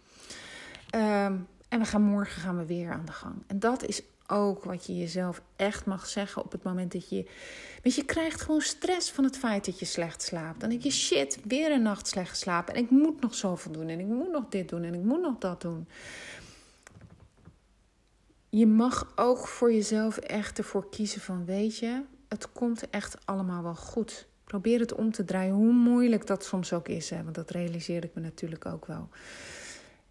Um, 0.94 1.46
en 1.74 1.80
we 1.80 1.86
gaan 1.86 2.02
morgen 2.02 2.42
gaan 2.42 2.56
we 2.56 2.66
weer 2.66 2.92
aan 2.92 3.04
de 3.04 3.12
gang. 3.12 3.34
En 3.46 3.58
dat 3.58 3.84
is 3.84 4.02
ook 4.26 4.64
wat 4.64 4.86
je 4.86 4.96
jezelf 4.96 5.42
echt 5.56 5.86
mag 5.86 6.06
zeggen 6.06 6.44
op 6.44 6.52
het 6.52 6.62
moment 6.62 6.92
dat 6.92 7.08
je. 7.08 7.28
Weet 7.82 7.94
je, 7.94 8.04
krijgt 8.04 8.40
gewoon 8.40 8.60
stress 8.60 9.10
van 9.10 9.24
het 9.24 9.38
feit 9.38 9.64
dat 9.64 9.78
je 9.78 9.84
slecht 9.84 10.22
slaapt. 10.22 10.60
Dan 10.60 10.68
denk 10.68 10.82
je: 10.82 10.90
shit, 10.90 11.38
weer 11.44 11.72
een 11.72 11.82
nacht 11.82 12.08
slecht 12.08 12.28
geslapen. 12.30 12.74
En 12.74 12.82
ik 12.82 12.90
moet 12.90 13.20
nog 13.20 13.34
zoveel 13.34 13.72
doen. 13.72 13.88
En 13.88 14.00
ik 14.00 14.06
moet 14.06 14.30
nog 14.30 14.48
dit 14.48 14.68
doen. 14.68 14.82
En 14.82 14.94
ik 14.94 15.02
moet 15.02 15.20
nog 15.20 15.38
dat 15.38 15.60
doen. 15.60 15.88
Je 18.48 18.66
mag 18.66 19.12
ook 19.16 19.46
voor 19.46 19.72
jezelf 19.72 20.16
echt 20.16 20.58
ervoor 20.58 20.90
kiezen 20.90 21.20
van: 21.20 21.44
weet 21.44 21.78
je, 21.78 22.02
het 22.28 22.52
komt 22.52 22.90
echt 22.90 23.16
allemaal 23.24 23.62
wel 23.62 23.74
goed. 23.74 24.26
Probeer 24.44 24.80
het 24.80 24.94
om 24.94 25.12
te 25.12 25.24
draaien, 25.24 25.54
hoe 25.54 25.72
moeilijk 25.72 26.26
dat 26.26 26.44
soms 26.44 26.72
ook 26.72 26.88
is. 26.88 27.10
Hè? 27.10 27.22
Want 27.22 27.34
dat 27.34 27.50
realiseerde 27.50 28.06
ik 28.06 28.14
me 28.14 28.20
natuurlijk 28.20 28.66
ook 28.66 28.86
wel 28.86 29.08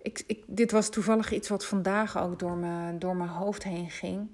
ik, 0.04 0.24
ik, 0.28 0.44
dit 0.48 0.72
was 0.72 0.90
toevallig 0.90 1.32
iets 1.32 1.50
wat 1.50 1.66
vandaag 1.66 2.18
ook 2.18 2.40
door, 2.40 2.58
me, 2.58 2.98
door 2.98 3.16
mijn 3.16 3.30
hoofd 3.30 3.64
heen 3.64 3.90
ging. 3.90 4.30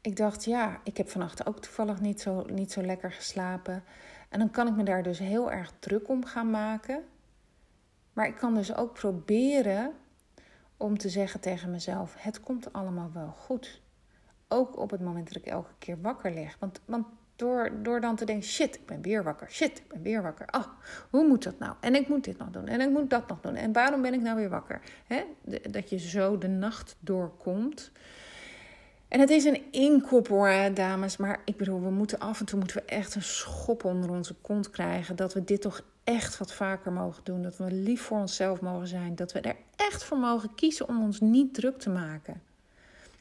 Ik 0.00 0.16
dacht, 0.16 0.44
ja, 0.44 0.80
ik 0.84 0.96
heb 0.96 1.08
vannacht 1.08 1.46
ook 1.46 1.60
toevallig 1.60 2.00
niet 2.00 2.20
zo, 2.20 2.44
niet 2.44 2.72
zo 2.72 2.82
lekker 2.82 3.12
geslapen. 3.12 3.84
En 4.28 4.38
dan 4.38 4.50
kan 4.50 4.66
ik 4.66 4.74
me 4.74 4.82
daar 4.82 5.02
dus 5.02 5.18
heel 5.18 5.52
erg 5.52 5.72
druk 5.78 6.08
om 6.08 6.24
gaan 6.24 6.50
maken. 6.50 7.04
Maar 8.12 8.26
ik 8.26 8.36
kan 8.36 8.54
dus 8.54 8.74
ook 8.74 8.92
proberen 8.92 9.92
om 10.76 10.98
te 10.98 11.08
zeggen 11.08 11.40
tegen 11.40 11.70
mezelf: 11.70 12.14
het 12.18 12.40
komt 12.40 12.72
allemaal 12.72 13.10
wel 13.12 13.34
goed. 13.36 13.82
Ook 14.48 14.78
op 14.78 14.90
het 14.90 15.00
moment 15.00 15.26
dat 15.26 15.36
ik 15.36 15.46
elke 15.46 15.72
keer 15.78 16.00
wakker 16.00 16.34
lig. 16.34 16.56
Want, 16.58 16.80
want 16.84 17.06
door, 17.36 17.70
door 17.82 18.00
dan 18.00 18.16
te 18.16 18.24
denken, 18.24 18.48
shit, 18.48 18.74
ik 18.74 18.86
ben 18.86 19.02
weer 19.02 19.22
wakker. 19.22 19.50
Shit, 19.50 19.78
ik 19.78 19.88
ben 19.88 20.02
weer 20.02 20.22
wakker. 20.22 20.46
Oh, 20.50 20.66
hoe 21.10 21.26
moet 21.26 21.42
dat 21.42 21.58
nou? 21.58 21.74
En 21.80 21.94
ik 21.94 22.08
moet 22.08 22.24
dit 22.24 22.38
nog 22.38 22.50
doen. 22.50 22.66
En 22.66 22.80
ik 22.80 22.90
moet 22.90 23.10
dat 23.10 23.28
nog 23.28 23.40
doen. 23.40 23.54
En 23.54 23.72
waarom 23.72 24.02
ben 24.02 24.14
ik 24.14 24.20
nou 24.20 24.36
weer 24.36 24.48
wakker? 24.48 24.80
Dat 25.70 25.90
je 25.90 25.98
zo 25.98 26.38
de 26.38 26.48
nacht 26.48 26.96
doorkomt. 27.00 27.90
En 29.08 29.20
het 29.20 29.30
is 29.30 29.44
een 29.44 29.62
inkop 29.70 30.28
hoor, 30.28 30.74
dames. 30.74 31.16
Maar 31.16 31.40
ik 31.44 31.56
bedoel, 31.56 31.82
we 31.82 31.90
moeten 31.90 32.18
af 32.18 32.40
en 32.40 32.46
toe 32.46 32.58
moeten 32.58 32.76
we 32.76 32.84
echt 32.84 33.14
een 33.14 33.22
schop 33.22 33.84
onder 33.84 34.10
onze 34.10 34.34
kont 34.34 34.70
krijgen. 34.70 35.16
Dat 35.16 35.34
we 35.34 35.44
dit 35.44 35.60
toch 35.60 35.80
echt 36.04 36.38
wat 36.38 36.52
vaker 36.52 36.92
mogen 36.92 37.24
doen. 37.24 37.42
Dat 37.42 37.56
we 37.56 37.72
lief 37.72 38.02
voor 38.02 38.18
onszelf 38.18 38.60
mogen 38.60 38.88
zijn. 38.88 39.14
Dat 39.14 39.32
we 39.32 39.40
er 39.40 39.56
echt 39.76 40.04
voor 40.04 40.18
mogen 40.18 40.54
kiezen 40.54 40.88
om 40.88 41.02
ons 41.02 41.20
niet 41.20 41.54
druk 41.54 41.78
te 41.78 41.90
maken. 41.90 42.42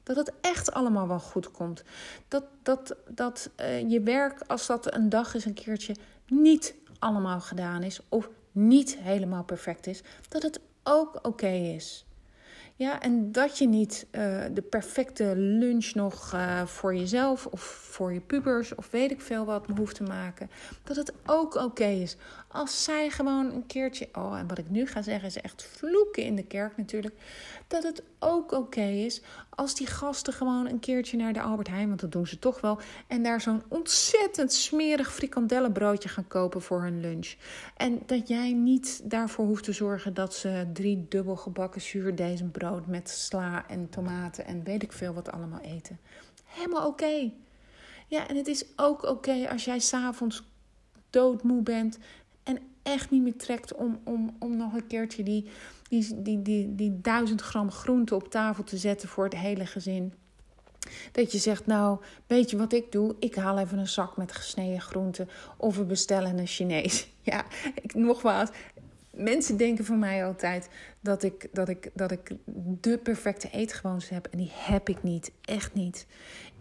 Dat 0.04 0.16
het 0.16 0.32
echt 0.42 0.72
allemaal 0.72 1.08
wel 1.08 1.20
goed 1.20 1.52
komt. 1.52 1.84
Dat, 2.28 2.44
dat, 2.64 2.96
dat 3.08 3.50
uh, 3.60 3.90
je 3.90 4.02
werk, 4.02 4.42
als 4.48 4.68
dat 4.68 4.94
een 4.94 5.10
dag 5.10 5.36
is, 5.36 5.46
een 5.46 5.54
keertje 5.54 5.96
niet 6.28 6.76
allemaal 7.00 7.42
gedaan 7.42 7.84
is. 7.84 8.00
Of 8.10 8.30
niet 8.52 8.98
helemaal 8.98 9.44
perfect 9.44 9.88
is. 9.88 10.02
Dat 10.30 10.42
het 10.42 10.60
ook 10.84 11.20
oké 11.22 11.48
is. 11.48 12.06
Ja, 12.76 13.02
en 13.02 13.32
dat 13.32 13.58
je 13.58 13.68
niet 13.68 14.06
uh, 14.12 14.44
de 14.54 14.62
perfecte 14.62 15.36
lunch 15.36 15.94
nog 15.94 16.34
uh, 16.34 16.66
voor 16.66 16.96
jezelf 16.96 17.46
of 17.46 17.62
voor 17.62 18.14
je 18.14 18.20
pubers 18.20 18.76
of 18.76 18.92
weet 18.92 19.12
ik 19.12 19.22
veel 19.22 19.46
wat 19.46 19.66
hoeft 19.76 19.96
te 19.96 20.04
maken. 20.04 20.50
Dat 20.84 20.96
het 20.96 21.14
ook 21.26 21.56
oké 21.56 21.86
is. 21.86 22.16
Als 22.54 22.84
zij 22.84 23.10
gewoon 23.10 23.52
een 23.52 23.66
keertje. 23.66 24.10
Oh, 24.14 24.38
en 24.38 24.48
wat 24.48 24.58
ik 24.58 24.70
nu 24.70 24.88
ga 24.88 25.02
zeggen 25.02 25.28
is 25.28 25.42
echt 25.42 25.64
vloeken 25.64 26.24
in 26.24 26.36
de 26.36 26.44
kerk 26.44 26.78
natuurlijk. 26.78 27.16
dat 27.68 27.84
het 27.84 28.04
ook 28.20 28.52
oké 28.52 28.86
is 28.86 29.22
als 29.50 29.76
die 29.76 29.88
gasten 29.88 30.34
gewoon 30.34 30.68
een 30.68 30.80
keertje 30.80 31.18
naar 31.18 31.34
de 31.34 31.42
Albert 31.42 31.68
Heijn, 31.68 31.88
want 31.88 32.00
dat 32.00 32.12
doen 32.12 32.28
ze 32.28 32.40
toch 32.40 32.62
wel, 32.62 32.80
en 33.08 33.24
daar 33.24 33.42
zo'n 33.42 33.64
ontzettend 33.68 34.54
smerig 34.54 35.14
frikandellenbroodje 35.14 36.10
gaan 36.10 36.28
kopen 36.28 36.62
voor 36.62 36.82
hun 36.82 37.00
lunch. 37.00 37.36
En 37.78 38.02
dat 38.06 38.28
jij 38.28 38.54
niet 38.54 39.02
daarvoor 39.04 39.46
hoeft 39.46 39.64
te 39.64 39.72
zorgen 39.72 40.14
dat 40.14 40.36
ze 40.36 40.70
drie 40.74 41.06
dubbel 41.10 41.36
gebakken 41.36 41.82
zuurdesembrood 41.82 42.88
met 42.88 43.10
sla 43.10 43.68
en 43.68 43.90
tomaten 43.90 44.46
en 44.46 44.64
weet 44.64 44.84
ik 44.84 44.92
veel 44.92 45.14
wat 45.14 45.32
allemaal 45.32 45.62
eten. 45.62 46.00
Helemaal 46.46 46.88
oké. 46.88 47.32
Ja, 48.08 48.28
en 48.28 48.36
het 48.36 48.48
is 48.48 48.66
ook 48.76 49.04
oké 49.04 49.50
als 49.50 49.66
jij 49.66 49.80
s'avonds 49.80 50.44
doodmoe 51.10 51.62
bent 51.62 51.96
en 51.96 52.02
echt 52.84 53.12
niet 53.12 53.24
meer 53.24 53.38
trekt 53.38 53.74
om, 53.74 54.00
om, 54.04 54.36
om 54.40 54.58
nog 54.58 54.74
een 54.74 54.88
keertje 54.88 55.24
die, 55.24 55.50
die, 55.90 56.22
die, 56.22 56.42
die, 56.42 56.76
die 56.76 57.02
duizend 57.02 57.42
gram 57.42 57.72
groente 57.72 58.16
op 58.16 58.30
tafel 58.30 58.64
te 58.64 58.78
zetten 58.78 59.10
voor 59.10 59.24
het 59.24 59.36
hele 59.36 59.66
gezin. 59.66 60.14
Dat 61.12 61.32
je 61.32 61.38
zegt, 61.38 61.66
nou, 61.66 62.00
weet 62.28 62.50
je 62.50 62.58
wat 62.58 62.74
ik 62.74 62.92
doe? 62.92 63.16
Ik 63.20 63.36
haal 63.36 63.60
even 63.60 63.78
een 63.78 63.88
zak 63.88 64.18
met 64.18 64.32
gesneden 64.32 64.82
groenten 64.82 65.30
of 65.58 65.78
we 65.78 65.84
bestellen 65.84 66.38
een 66.38 66.48
Chinees. 66.48 67.08
Ja, 67.26 67.46
ik, 67.82 67.94
nogmaals, 67.94 68.50
mensen 69.14 69.58
denken 69.58 69.86
van 69.86 70.00
mij 70.00 70.26
altijd 70.26 70.70
dat 71.00 71.24
ik, 71.24 71.48
dat 71.52 71.70
ik, 71.70 71.90
dat 71.94 72.12
ik 72.12 72.32
de 72.82 72.98
perfecte 72.98 73.50
eetgewoontes 73.52 74.10
heb. 74.10 74.28
En 74.32 74.38
die 74.38 74.52
heb 74.54 74.90
ik 74.90 75.04
niet. 75.04 75.32
Echt 75.42 75.74
niet. 75.74 76.06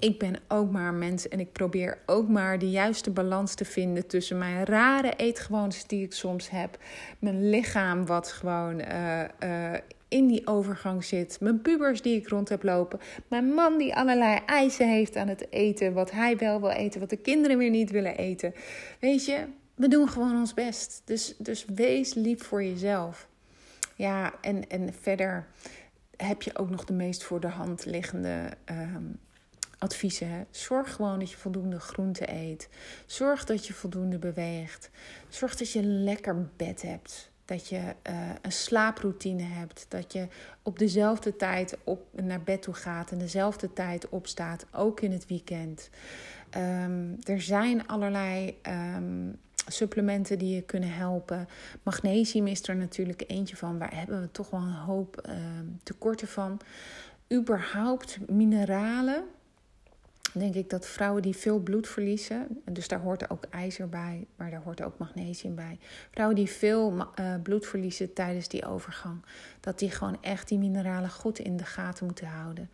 Ik 0.02 0.18
ben 0.18 0.34
ook 0.48 0.70
maar 0.70 0.88
een 0.88 0.98
mens 0.98 1.28
en 1.28 1.40
ik 1.40 1.52
probeer 1.52 1.98
ook 2.06 2.28
maar 2.28 2.58
de 2.58 2.70
juiste 2.70 3.10
balans 3.10 3.54
te 3.54 3.64
vinden 3.64 4.06
tussen 4.06 4.38
mijn 4.38 4.64
rare 4.64 5.12
eetgewoontes 5.16 5.86
die 5.86 6.04
ik 6.04 6.12
soms 6.12 6.50
heb. 6.50 6.78
Mijn 7.18 7.50
lichaam 7.50 8.06
wat 8.06 8.32
gewoon 8.32 8.80
uh, 8.80 9.20
uh, 9.44 9.72
in 10.08 10.26
die 10.26 10.46
overgang 10.46 11.04
zit. 11.04 11.40
Mijn 11.40 11.62
pubers 11.62 12.02
die 12.02 12.16
ik 12.16 12.28
rond 12.28 12.48
heb 12.48 12.62
lopen. 12.62 13.00
Mijn 13.28 13.54
man 13.54 13.78
die 13.78 13.94
allerlei 13.94 14.38
eisen 14.46 14.88
heeft 14.88 15.16
aan 15.16 15.28
het 15.28 15.52
eten. 15.52 15.92
Wat 15.92 16.10
hij 16.10 16.36
wel 16.36 16.60
wil 16.60 16.70
eten, 16.70 17.00
wat 17.00 17.10
de 17.10 17.16
kinderen 17.16 17.58
weer 17.58 17.70
niet 17.70 17.90
willen 17.90 18.16
eten. 18.16 18.54
Weet 19.00 19.24
je, 19.24 19.44
we 19.74 19.88
doen 19.88 20.08
gewoon 20.08 20.36
ons 20.36 20.54
best. 20.54 21.02
Dus, 21.04 21.34
dus 21.38 21.64
wees 21.74 22.14
lief 22.14 22.42
voor 22.42 22.64
jezelf. 22.64 23.28
Ja, 23.96 24.34
en, 24.40 24.68
en 24.68 24.94
verder 25.00 25.46
heb 26.16 26.42
je 26.42 26.58
ook 26.58 26.70
nog 26.70 26.84
de 26.84 26.92
meest 26.92 27.24
voor 27.24 27.40
de 27.40 27.48
hand 27.48 27.84
liggende 27.84 28.48
uh, 28.70 28.96
adviezen. 29.82 30.28
Hè? 30.28 30.42
Zorg 30.50 30.94
gewoon 30.94 31.18
dat 31.18 31.30
je 31.30 31.36
voldoende 31.36 31.80
groente 31.80 32.32
eet. 32.32 32.68
Zorg 33.06 33.44
dat 33.44 33.66
je 33.66 33.72
voldoende 33.72 34.18
beweegt. 34.18 34.90
Zorg 35.28 35.56
dat 35.56 35.72
je 35.72 35.78
een 35.78 36.04
lekker 36.04 36.48
bed 36.56 36.82
hebt. 36.82 37.30
Dat 37.44 37.68
je 37.68 37.76
uh, 37.76 38.30
een 38.42 38.52
slaaproutine 38.52 39.42
hebt. 39.42 39.86
Dat 39.88 40.12
je 40.12 40.26
op 40.62 40.78
dezelfde 40.78 41.36
tijd 41.36 41.78
op, 41.84 42.06
naar 42.22 42.42
bed 42.42 42.62
toe 42.62 42.74
gaat 42.74 43.10
en 43.10 43.18
dezelfde 43.18 43.72
tijd 43.72 44.08
opstaat. 44.08 44.66
Ook 44.72 45.00
in 45.00 45.12
het 45.12 45.26
weekend. 45.26 45.90
Um, 46.56 47.16
er 47.22 47.40
zijn 47.40 47.86
allerlei 47.86 48.58
um, 48.96 49.38
supplementen 49.66 50.38
die 50.38 50.54
je 50.54 50.62
kunnen 50.62 50.92
helpen. 50.92 51.48
Magnesium 51.82 52.46
is 52.46 52.68
er 52.68 52.76
natuurlijk 52.76 53.24
eentje 53.26 53.56
van. 53.56 53.78
Waar 53.78 53.96
hebben 53.96 54.20
we 54.20 54.30
toch 54.30 54.50
wel 54.50 54.60
een 54.60 54.72
hoop 54.72 55.26
uh, 55.28 55.34
tekorten 55.82 56.28
van. 56.28 56.60
Überhaupt 57.32 58.30
mineralen. 58.30 59.24
Denk 60.32 60.54
ik 60.54 60.70
dat 60.70 60.86
vrouwen 60.86 61.22
die 61.22 61.36
veel 61.36 61.58
bloed 61.58 61.88
verliezen, 61.88 62.46
dus 62.64 62.88
daar 62.88 63.00
hoort 63.00 63.30
ook 63.30 63.44
ijzer 63.50 63.88
bij, 63.88 64.26
maar 64.36 64.50
daar 64.50 64.62
hoort 64.62 64.82
ook 64.82 64.98
magnesium 64.98 65.54
bij. 65.54 65.78
Vrouwen 66.10 66.36
die 66.36 66.48
veel 66.48 66.96
uh, 66.96 67.34
bloed 67.42 67.66
verliezen 67.66 68.12
tijdens 68.12 68.48
die 68.48 68.66
overgang, 68.66 69.24
dat 69.60 69.78
die 69.78 69.90
gewoon 69.90 70.18
echt 70.20 70.48
die 70.48 70.58
mineralen 70.58 71.10
goed 71.10 71.38
in 71.38 71.56
de 71.56 71.64
gaten 71.64 72.06
moeten 72.06 72.26
houden. 72.26 72.70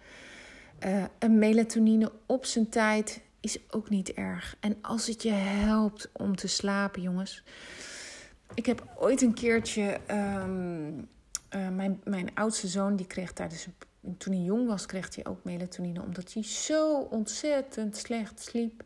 Uh, 0.87 1.05
een 1.18 1.38
melatonine 1.38 2.12
op 2.27 2.44
zijn 2.44 2.68
tijd 2.68 3.21
is 3.40 3.59
ook 3.71 3.90
niet 3.90 4.12
erg. 4.12 4.57
En 4.61 4.77
als 4.81 5.07
het 5.07 5.23
je 5.23 5.31
helpt 5.33 6.09
om 6.12 6.37
te 6.37 6.49
slapen, 6.49 7.03
jongens. 7.03 7.42
Ik 8.55 8.66
heb 8.66 8.87
ooit 8.97 9.23
een 9.23 9.35
keertje. 9.35 10.01
Um, 10.11 11.09
uh, 11.55 11.68
mijn, 11.68 12.01
mijn 12.05 12.35
oudste 12.35 12.68
zoon 12.68 12.97
die 12.97 13.07
kreeg 13.07 13.33
tijdens 13.33 13.66
een, 13.66 13.75
toen 14.19 14.33
hij 14.33 14.43
jong 14.43 14.67
was, 14.67 14.87
kreeg 14.87 15.15
hij 15.15 15.27
ook 15.27 15.45
melatonine. 15.45 16.03
Omdat 16.03 16.33
hij 16.33 16.45
zo 16.45 16.99
ontzettend 16.99 17.97
slecht 17.97 18.41
sliep. 18.41 18.85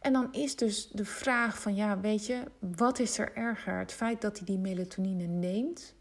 En 0.00 0.12
dan 0.12 0.32
is 0.32 0.56
dus 0.56 0.88
de 0.88 1.04
vraag 1.04 1.60
van 1.60 1.74
ja, 1.74 2.00
weet 2.00 2.26
je, 2.26 2.42
wat 2.58 2.98
is 2.98 3.18
er 3.18 3.36
erger? 3.36 3.78
Het 3.78 3.92
feit 3.92 4.20
dat 4.20 4.36
hij 4.36 4.46
die 4.46 4.58
melatonine 4.58 5.26
neemt 5.26 5.94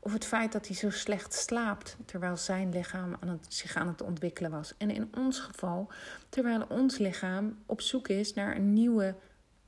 of 0.00 0.12
het 0.12 0.24
feit 0.24 0.52
dat 0.52 0.66
hij 0.66 0.76
zo 0.76 0.90
slecht 0.90 1.34
slaapt 1.34 1.96
terwijl 2.04 2.36
zijn 2.36 2.72
lichaam 2.72 3.16
aan 3.20 3.28
het, 3.28 3.46
zich 3.48 3.76
aan 3.76 3.86
het 3.86 4.02
ontwikkelen 4.02 4.50
was. 4.50 4.74
En 4.78 4.90
in 4.90 5.08
ons 5.16 5.38
geval, 5.38 5.88
terwijl 6.28 6.64
ons 6.68 6.98
lichaam 6.98 7.58
op 7.66 7.80
zoek 7.80 8.08
is 8.08 8.34
naar 8.34 8.56
een 8.56 8.72
nieuwe 8.72 9.14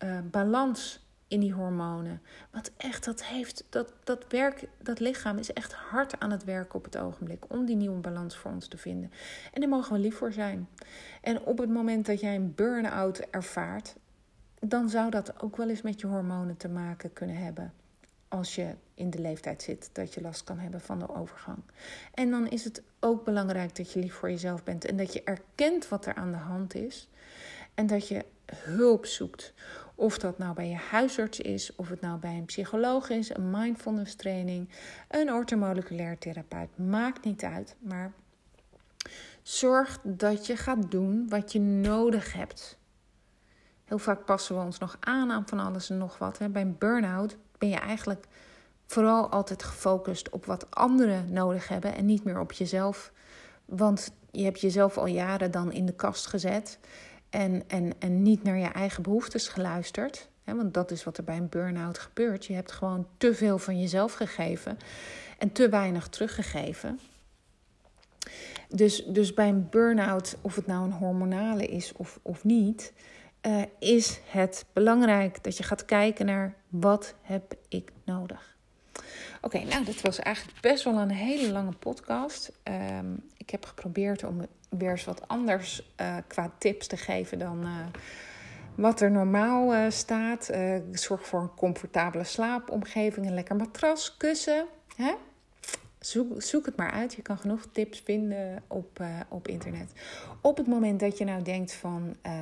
uh, 0.05 0.19
balans 0.31 1.02
in 1.33 1.41
die 1.41 1.53
hormonen. 1.53 2.23
Wat 2.51 2.71
echt, 2.77 3.05
dat 3.05 3.25
heeft, 3.25 3.65
dat, 3.69 3.93
dat 4.05 4.25
werk, 4.29 4.69
dat 4.83 5.01
lichaam 5.01 5.39
is 5.39 5.53
echt 5.53 5.73
hard 5.73 6.21
aan 6.21 6.31
het 6.31 6.45
werken 6.45 6.75
op 6.75 6.85
het 6.85 6.97
ogenblik 6.97 7.45
om 7.49 7.65
die 7.65 7.77
nieuwe 7.77 8.01
balans 8.01 8.37
voor 8.37 8.51
ons 8.51 8.69
te 8.69 8.79
vinden. 8.79 9.13
En 9.53 9.61
daar 9.61 9.71
mogen 9.71 9.93
we 9.93 9.99
lief 9.99 10.17
voor 10.17 10.33
zijn. 10.33 10.69
En 11.21 11.41
op 11.41 11.59
het 11.59 11.71
moment 11.71 12.07
dat 12.07 12.21
jij 12.21 12.35
een 12.35 12.55
burn-out 12.55 13.19
ervaart, 13.19 13.97
dan 14.61 14.89
zou 14.89 15.11
dat 15.11 15.43
ook 15.43 15.57
wel 15.57 15.69
eens 15.69 15.83
met 15.83 16.01
je 16.01 16.07
hormonen 16.07 16.57
te 16.57 16.69
maken 16.69 17.13
kunnen 17.13 17.37
hebben 17.37 17.73
als 18.29 18.55
je 18.55 18.75
in 18.95 19.11
de 19.11 19.19
leeftijd 19.19 19.63
zit 19.63 19.91
dat 19.93 20.15
je 20.15 20.21
last 20.21 20.45
kan 20.45 20.59
hebben 20.59 20.81
van 20.81 20.99
de 20.99 21.15
overgang. 21.15 21.59
En 22.15 22.31
dan 22.31 22.49
is 22.49 22.65
het 22.65 22.83
ook 23.01 23.25
belangrijk 23.25 23.77
dat 23.77 23.93
je 23.93 24.01
lief 24.01 24.15
voor 24.15 24.31
jezelf 24.31 24.65
bent 24.65 24.85
en 24.85 24.97
dat 24.97 25.13
je 25.13 25.23
erkent 25.25 25.89
wat 25.89 26.07
er 26.07 26.15
aan 26.15 26.31
de 26.31 26.37
hand 26.37 26.75
is 26.75 27.09
en 27.75 27.87
dat 27.87 28.09
je 28.09 28.25
hulp 28.55 29.07
zoekt. 29.07 29.53
Of 29.95 30.19
dat 30.19 30.39
nou 30.39 30.55
bij 30.55 30.69
je 30.69 30.77
huisarts 30.91 31.41
is, 31.41 31.75
of 31.77 31.89
het 31.89 32.01
nou 32.01 32.19
bij 32.19 32.37
een 32.37 32.45
psycholoog 32.45 33.11
is, 33.11 33.35
een 33.35 33.51
mindfulness 33.51 34.15
training, 34.15 34.69
een 35.09 35.33
ortomoleculair 35.33 36.19
therapeut, 36.19 36.79
maakt 36.79 37.25
niet 37.25 37.45
uit, 37.45 37.77
maar 37.79 38.13
zorg 39.43 39.99
dat 40.03 40.47
je 40.47 40.57
gaat 40.57 40.91
doen 40.91 41.29
wat 41.29 41.53
je 41.53 41.61
nodig 41.61 42.33
hebt. 42.33 42.79
Heel 43.85 43.99
vaak 43.99 44.25
passen 44.25 44.57
we 44.57 44.63
ons 44.63 44.79
nog 44.79 44.97
aan 45.01 45.31
aan 45.31 45.49
van 45.49 45.61
alles 45.61 45.91
en 45.91 45.99
nog 45.99 46.19
wat. 46.19 46.39
Bij 46.51 46.63
een 46.63 46.79
burn-out 46.79 47.37
ben 47.59 47.69
je 47.69 47.77
eigenlijk 47.77 48.27
vooral 48.87 49.29
altijd 49.29 49.63
gefocust 49.63 50.31
op 50.31 50.47
wat 50.47 50.71
anderen 50.71 51.33
nodig 51.33 51.69
hebben 51.69 51.95
en 51.95 52.07
niet 52.07 52.25
meer 52.25 52.41
op 52.41 52.53
jezelf. 52.53 53.13
Want 53.65 54.13
je 54.31 54.45
hebt 54.45 54.61
jezelf 54.61 54.99
al 54.99 55.07
jaren 55.07 55.51
dan 55.51 55.73
in 55.73 55.87
de 55.87 55.95
kast 55.95 56.27
gezet 56.27 56.79
en, 57.33 57.63
en, 57.69 57.93
en 57.99 58.23
niet 58.23 58.43
naar 58.43 58.59
je 58.59 58.67
eigen 58.67 59.03
behoeftes 59.03 59.49
geluisterd. 59.49 60.29
want 60.45 60.75
dat 60.75 60.91
is 60.91 61.05
wat 61.05 61.19
er 61.19 61.25
bij 61.25 61.37
een 61.37 61.49
burn-out 61.49 61.99
gebeurt. 61.99 62.45
Je 62.45 62.55
hebt 62.55 62.73
gewoon 62.73 63.07
te 63.17 63.35
veel 63.35 63.59
van 63.59 63.81
jezelf 63.81 64.13
gegeven 64.13 64.79
en 65.39 65.53
te 65.53 65.69
weinig 65.69 66.09
teruggegeven. 66.09 67.01
Dus, 68.69 69.05
dus 69.05 69.35
bij 69.35 69.49
een 69.49 69.69
burn-out, 69.69 70.37
of 70.41 70.55
het 70.55 70.67
nou 70.67 70.85
een 70.85 70.93
hormonale 70.93 71.67
is 71.67 71.93
of, 71.93 72.19
of 72.23 72.45
niet, 72.45 72.93
uh, 73.47 73.63
is 73.79 74.21
het 74.27 74.65
belangrijk 74.73 75.45
dat 75.45 75.57
je 75.57 75.63
gaat 75.63 75.85
kijken 75.85 76.27
naar 76.27 76.55
wat 76.69 77.15
heb 77.23 77.55
ik 77.69 77.93
nodig. 78.05 78.57
Oké, 79.41 79.59
nou, 79.59 79.85
dit 79.85 80.01
was 80.01 80.19
eigenlijk 80.19 80.61
best 80.61 80.85
wel 80.85 80.99
een 80.99 81.11
hele 81.11 81.53
lange 81.53 81.73
podcast. 81.73 82.53
Um, 82.65 83.23
ik 83.43 83.51
heb 83.51 83.65
geprobeerd 83.65 84.25
om 84.25 84.47
weer 84.69 84.91
eens 84.91 85.05
wat 85.05 85.29
anders 85.29 85.93
uh, 86.01 86.17
qua 86.27 86.51
tips 86.59 86.87
te 86.87 86.97
geven 86.97 87.39
dan 87.39 87.63
uh, 87.63 87.87
wat 88.75 89.01
er 89.01 89.11
normaal 89.11 89.75
uh, 89.75 89.91
staat. 89.91 90.51
zorg 90.93 91.27
voor 91.27 91.41
een 91.41 91.55
comfortabele 91.55 92.25
slaapomgeving, 92.25 93.27
een 93.27 93.35
lekker 93.35 93.57
matras, 93.57 94.17
kussen. 94.17 94.67
Hè? 94.97 95.13
Zoek, 95.99 96.43
zoek 96.43 96.67
het 96.67 96.77
maar 96.77 96.91
uit. 96.91 97.15
Je 97.15 97.23
kan 97.23 97.39
genoeg 97.39 97.67
tips 97.73 98.01
vinden 98.01 98.63
op, 98.67 99.01
op 99.29 99.49
internet. 99.49 99.93
Op 100.41 100.57
het 100.57 100.67
moment 100.67 101.01
dat 101.01 101.19
je 101.19 101.25
nou 101.25 101.43
denkt 101.43 101.73
van... 101.73 102.17
Uh, 102.27 102.33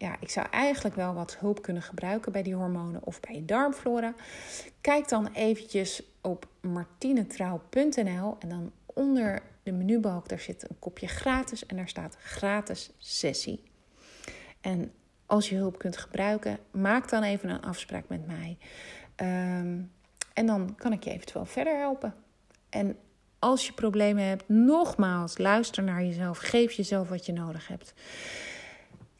ja, 0.00 0.16
ik 0.20 0.30
zou 0.30 0.46
eigenlijk 0.50 0.96
wel 0.96 1.14
wat 1.14 1.36
hulp 1.38 1.62
kunnen 1.62 1.82
gebruiken 1.82 2.32
bij 2.32 2.42
die 2.42 2.54
hormonen 2.54 3.00
of 3.04 3.20
bij 3.20 3.34
je 3.34 3.44
darmflora. 3.44 4.14
Kijk 4.80 5.08
dan 5.08 5.28
eventjes 5.32 6.02
op 6.20 6.46
martinetrouw.nl 6.60 8.36
en 8.38 8.48
dan 8.48 8.72
onder 8.86 9.42
de 9.62 9.72
menubalk 9.72 10.28
daar 10.28 10.40
zit 10.40 10.70
een 10.70 10.78
kopje 10.78 11.06
gratis 11.06 11.66
en 11.66 11.76
daar 11.76 11.88
staat 11.88 12.16
gratis 12.20 12.90
sessie. 12.98 13.62
En 14.60 14.92
als 15.26 15.48
je 15.48 15.56
hulp 15.56 15.78
kunt 15.78 15.96
gebruiken, 15.96 16.58
maak 16.70 17.08
dan 17.08 17.22
even 17.22 17.48
een 17.48 17.62
afspraak 17.62 18.08
met 18.08 18.26
mij. 18.26 18.58
Um, 19.16 19.92
en 20.34 20.46
dan 20.46 20.74
kan 20.76 20.92
ik 20.92 21.04
je 21.04 21.10
eventueel 21.10 21.44
verder 21.44 21.78
helpen. 21.78 22.14
En 22.68 22.96
als 23.38 23.66
je 23.66 23.72
problemen 23.72 24.24
hebt, 24.24 24.48
nogmaals, 24.48 25.38
luister 25.38 25.82
naar 25.82 26.04
jezelf. 26.04 26.38
Geef 26.38 26.72
jezelf 26.72 27.08
wat 27.08 27.26
je 27.26 27.32
nodig 27.32 27.68
hebt. 27.68 27.94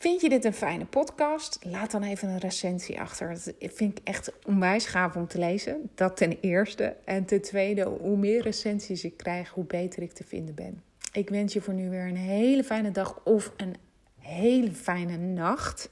Vind 0.01 0.21
je 0.21 0.29
dit 0.29 0.45
een 0.45 0.53
fijne 0.53 0.85
podcast? 0.85 1.59
Laat 1.63 1.91
dan 1.91 2.03
even 2.03 2.29
een 2.29 2.39
recensie 2.39 3.01
achter. 3.01 3.29
Dat 3.29 3.53
vind 3.59 3.99
ik 3.99 4.09
echt 4.09 4.33
onwijs 4.47 4.87
gaaf 4.87 5.17
om 5.17 5.27
te 5.27 5.39
lezen. 5.39 5.91
Dat 5.95 6.17
ten 6.17 6.39
eerste. 6.41 6.97
En 7.05 7.25
ten 7.25 7.43
tweede, 7.43 7.85
hoe 7.85 8.17
meer 8.17 8.43
recensies 8.43 9.05
ik 9.05 9.17
krijg, 9.17 9.51
hoe 9.51 9.65
beter 9.65 10.03
ik 10.03 10.13
te 10.13 10.25
vinden 10.25 10.55
ben. 10.55 10.83
Ik 11.13 11.29
wens 11.29 11.53
je 11.53 11.61
voor 11.61 11.75
nu 11.75 11.91
weer 11.91 12.07
een 12.07 12.17
hele 12.17 12.65
fijne 12.65 12.91
dag 12.91 13.21
of 13.25 13.53
een 13.57 13.75
hele 14.19 14.73
fijne 14.73 15.17
nacht. 15.17 15.89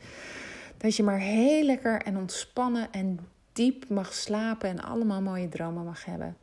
Dat 0.77 0.97
je 0.97 1.03
maar 1.03 1.21
heel 1.21 1.65
lekker 1.65 2.03
en 2.03 2.17
ontspannen 2.17 2.93
en 2.93 3.19
diep 3.53 3.89
mag 3.89 4.15
slapen 4.15 4.69
en 4.69 4.81
allemaal 4.81 5.23
mooie 5.23 5.49
dromen 5.49 5.85
mag 5.85 6.05
hebben. 6.05 6.37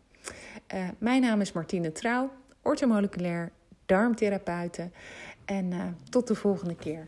Uh, 0.74 0.90
mijn 0.98 1.22
naam 1.22 1.42
is 1.42 1.52
Martine 1.52 1.92
Trouw, 1.92 2.32
orthomoleculair 2.62 3.52
darmtherapeute. 3.86 4.90
En 5.46 5.72
uh, 5.72 5.84
tot 6.10 6.28
de 6.28 6.36
volgende 6.36 6.76
keer. 6.76 7.08